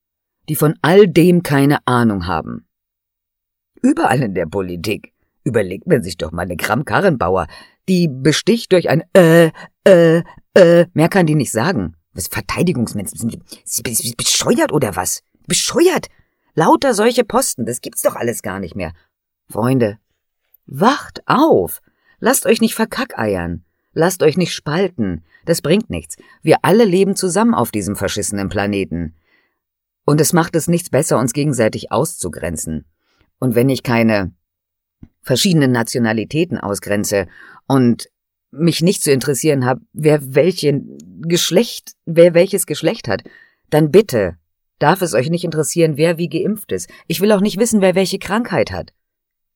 die 0.49 0.57
von 0.57 0.79
all 0.83 1.07
dem 1.09 1.43
keine 1.43 1.87
Ahnung 1.87 2.27
haben. 2.27 2.69
Überall 3.81 4.23
in 4.23 4.35
der 4.35 4.47
Politik. 4.47 5.12
Überlegt 5.45 5.87
man 5.87 6.03
sich 6.03 6.17
doch 6.17 6.33
mal 6.33 6.43
eine 6.43 6.57
Kram-Karrenbauer. 6.57 7.47
Die 7.89 8.09
besticht 8.09 8.73
durch 8.73 8.89
ein 8.89 9.03
äh, 9.15 9.51
äh, 9.85 10.23
äh. 10.55 10.87
Mehr 10.95 11.09
kann 11.09 11.27
die 11.27 11.35
nicht 11.35 11.51
sagen. 11.51 11.97
Was 12.13 12.29
Verteidigungsmenschen? 12.29 13.19
Sind 13.19 13.33
die 13.87 14.15
bescheuert 14.17 14.73
oder 14.73 14.97
was? 14.97 15.23
Bescheuert? 15.47 16.09
Lauter 16.55 16.95
solche 16.95 17.25
Posten, 17.25 17.65
das 17.65 17.81
gibt's 17.81 18.03
doch 18.03 18.15
alles 18.15 18.43
gar 18.43 18.61
nicht 18.61 18.77
mehr. 18.77 18.93
Freunde, 19.49 19.99
wacht 20.67 21.23
auf! 21.27 21.81
Lasst 22.19 22.47
euch 22.47 22.61
nicht 22.61 22.75
verkackeiern. 22.75 23.65
Lasst 23.95 24.23
euch 24.23 24.37
nicht 24.37 24.55
spalten. 24.55 25.25
Das 25.45 25.61
bringt 25.61 25.91
nichts. 25.91 26.17
Wir 26.43 26.59
alle 26.63 26.85
leben 26.85 27.17
zusammen 27.17 27.55
auf 27.55 27.71
diesem 27.71 27.97
verschissenen 27.97 28.49
Planeten. 28.49 29.17
Und 30.05 30.21
es 30.21 30.33
macht 30.33 30.55
es 30.55 30.69
nichts 30.69 30.91
besser, 30.91 31.19
uns 31.19 31.33
gegenseitig 31.33 31.91
auszugrenzen. 31.91 32.85
Und 33.39 33.55
wenn 33.55 33.69
ich 33.69 33.83
keine 33.83 34.33
verschiedenen 35.23 35.73
Nationalitäten 35.73 36.59
ausgrenze 36.59 37.27
und 37.67 38.09
mich 38.51 38.83
nicht 38.83 39.03
zu 39.03 39.11
interessieren 39.11 39.65
habe, 39.65 39.81
wer 39.93 40.35
welchen 40.35 40.99
Geschlecht, 41.23 41.93
wer 42.05 42.35
welches 42.35 42.67
Geschlecht 42.67 43.09
hat, 43.09 43.23
dann 43.71 43.91
bitte 43.91 44.37
darf 44.79 45.01
es 45.01 45.15
euch 45.15 45.31
nicht 45.31 45.45
interessieren, 45.45 45.97
wer 45.97 46.19
wie 46.19 46.29
geimpft 46.29 46.73
ist. 46.73 46.91
Ich 47.07 47.21
will 47.21 47.33
auch 47.33 47.41
nicht 47.41 47.59
wissen, 47.59 47.81
wer 47.81 47.95
welche 47.95 48.19
Krankheit 48.19 48.73
hat. 48.73 48.93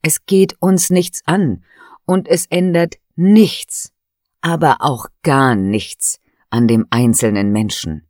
Es 0.02 0.24
geht 0.24 0.56
uns 0.60 0.90
nichts 0.90 1.22
an 1.26 1.64
und 2.06 2.28
es 2.28 2.46
ändert 2.46 2.94
nichts, 3.16 3.92
aber 4.40 4.76
auch 4.80 5.06
gar 5.22 5.56
nichts 5.56 6.20
an 6.48 6.68
dem 6.68 6.86
einzelnen 6.90 7.50
Menschen. 7.50 8.06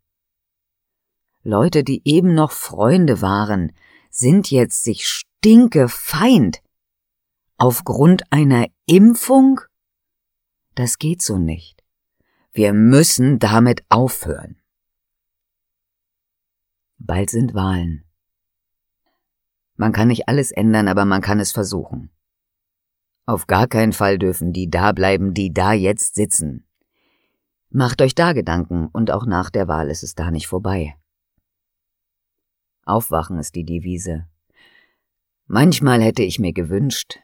Leute, 1.43 1.85
die 1.85 2.03
eben 2.05 2.35
noch 2.35 2.53
Freunde 2.53 3.23
waren, 3.23 3.73
sind 4.11 4.51
jetzt 4.51 4.85
sich 4.85 5.07
stinkefeind. 5.07 6.59
Aufgrund 7.59 8.31
einer 8.31 8.67
Impfung? 8.85 9.61
Das 10.75 10.99
geht 10.99 11.23
so 11.23 11.39
nicht. 11.39 11.83
Wir 12.53 12.75
müssen 12.75 13.39
damit 13.39 13.83
aufhören. 13.89 14.61
Bald 16.99 17.31
sind 17.31 17.55
Wahlen. 17.55 18.05
Man 19.77 19.93
kann 19.93 20.09
nicht 20.09 20.29
alles 20.29 20.53
ändern, 20.53 20.87
aber 20.87 21.07
man 21.07 21.23
kann 21.23 21.41
es 21.41 21.53
versuchen. 21.53 22.11
Auf 23.25 23.47
gar 23.47 23.67
keinen 23.69 23.95
Fall 23.95 24.19
dürfen 24.19 24.53
die 24.53 24.69
da 24.69 24.93
bleiben, 24.93 25.33
die 25.33 25.53
da 25.53 25.73
jetzt 25.73 26.15
sitzen. 26.15 26.67
Macht 27.71 28.03
euch 28.03 28.15
da 28.15 28.35
Gedanken, 28.35 28.89
und 28.89 29.11
auch 29.11 29.25
nach 29.25 29.49
der 29.49 29.67
Wahl 29.67 29.89
ist 29.89 30.03
es 30.03 30.15
da 30.15 30.31
nicht 30.31 30.47
vorbei. 30.47 30.95
Aufwachen 32.85 33.39
ist 33.39 33.55
die 33.55 33.65
Devise. 33.65 34.29
Manchmal 35.47 36.03
hätte 36.03 36.23
ich 36.23 36.39
mir 36.39 36.53
gewünscht, 36.53 37.19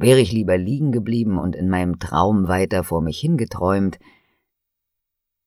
wäre 0.00 0.20
ich 0.20 0.32
lieber 0.32 0.56
liegen 0.56 0.92
geblieben 0.92 1.38
und 1.38 1.54
in 1.56 1.68
meinem 1.68 1.98
Traum 1.98 2.48
weiter 2.48 2.84
vor 2.84 3.02
mich 3.02 3.18
hingeträumt, 3.20 3.98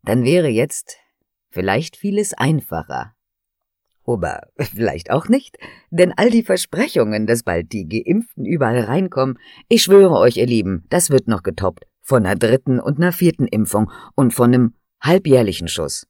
dann 0.03 0.23
wäre 0.23 0.49
jetzt 0.49 0.97
Vielleicht 1.53 1.97
vieles 1.97 2.33
einfacher. 2.33 3.13
Aber 4.07 4.41
vielleicht 4.59 5.11
auch 5.11 5.27
nicht, 5.27 5.57
denn 5.91 6.11
all 6.17 6.31
die 6.31 6.41
Versprechungen, 6.41 7.27
dass 7.27 7.43
bald 7.43 7.71
die 7.71 7.87
Geimpften 7.87 8.43
überall 8.43 8.79
reinkommen, 8.79 9.37
ich 9.69 9.83
schwöre 9.83 10.17
euch, 10.17 10.37
ihr 10.37 10.47
Lieben, 10.47 10.83
das 10.89 11.11
wird 11.11 11.27
noch 11.27 11.43
getoppt 11.43 11.85
von 12.01 12.25
einer 12.25 12.35
dritten 12.35 12.79
und 12.79 12.97
einer 12.97 13.11
vierten 13.11 13.45
Impfung 13.45 13.91
und 14.15 14.33
von 14.33 14.51
einem 14.51 14.73
halbjährlichen 14.99 15.67
Schuss. 15.67 16.07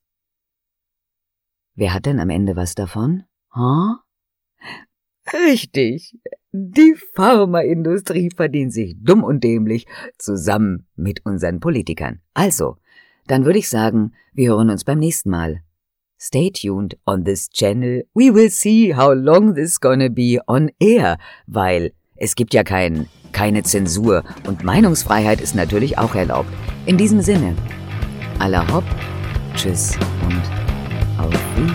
Wer 1.76 1.94
hat 1.94 2.06
denn 2.06 2.22
am 2.22 2.30
Ende 2.30 2.56
was 2.56 2.74
davon? 2.74 3.26
Huh? 3.54 3.98
Richtig. 5.34 6.18
Die 6.56 6.94
Pharmaindustrie 7.16 8.30
verdient 8.30 8.72
sich 8.72 8.96
dumm 9.02 9.24
und 9.24 9.44
dämlich 9.44 9.88
zusammen 10.20 10.86
mit 10.96 11.26
unseren 11.26 11.60
Politikern. 11.60 12.20
Also, 12.36 12.78
dann 13.26 13.44
würde 13.44 13.58
ich 13.58 13.70
sagen, 13.70 14.14
wir 14.34 14.50
hören 14.50 14.70
uns 14.70 14.84
beim 14.84 15.00
nächsten 15.00 15.32
Mal. 15.32 15.62
Stay 16.22 16.52
tuned 16.52 16.96
on 17.08 17.26
this 17.26 17.50
channel. 17.50 18.04
We 18.14 18.32
will 18.32 18.52
see 18.52 18.96
how 18.96 19.16
long 19.16 19.56
this 19.56 19.80
gonna 19.80 20.10
be 20.10 20.40
on 20.46 20.70
air, 20.80 21.18
weil 21.48 21.92
es 22.18 22.36
gibt 22.36 22.54
ja 22.54 22.64
kein, 22.64 23.08
keine 23.32 23.64
Zensur 23.64 24.24
und 24.48 24.64
Meinungsfreiheit 24.64 25.42
ist 25.42 25.56
natürlich 25.56 25.98
auch 25.98 26.14
erlaubt. 26.14 26.50
In 26.86 27.00
diesem 27.00 27.22
Sinne, 27.22 27.56
aller 28.38 28.72
hopp, 28.72 28.86
tschüss 29.56 29.98
und 30.22 30.44
auf 31.18 31.34
Wiedersehen. 31.58 31.73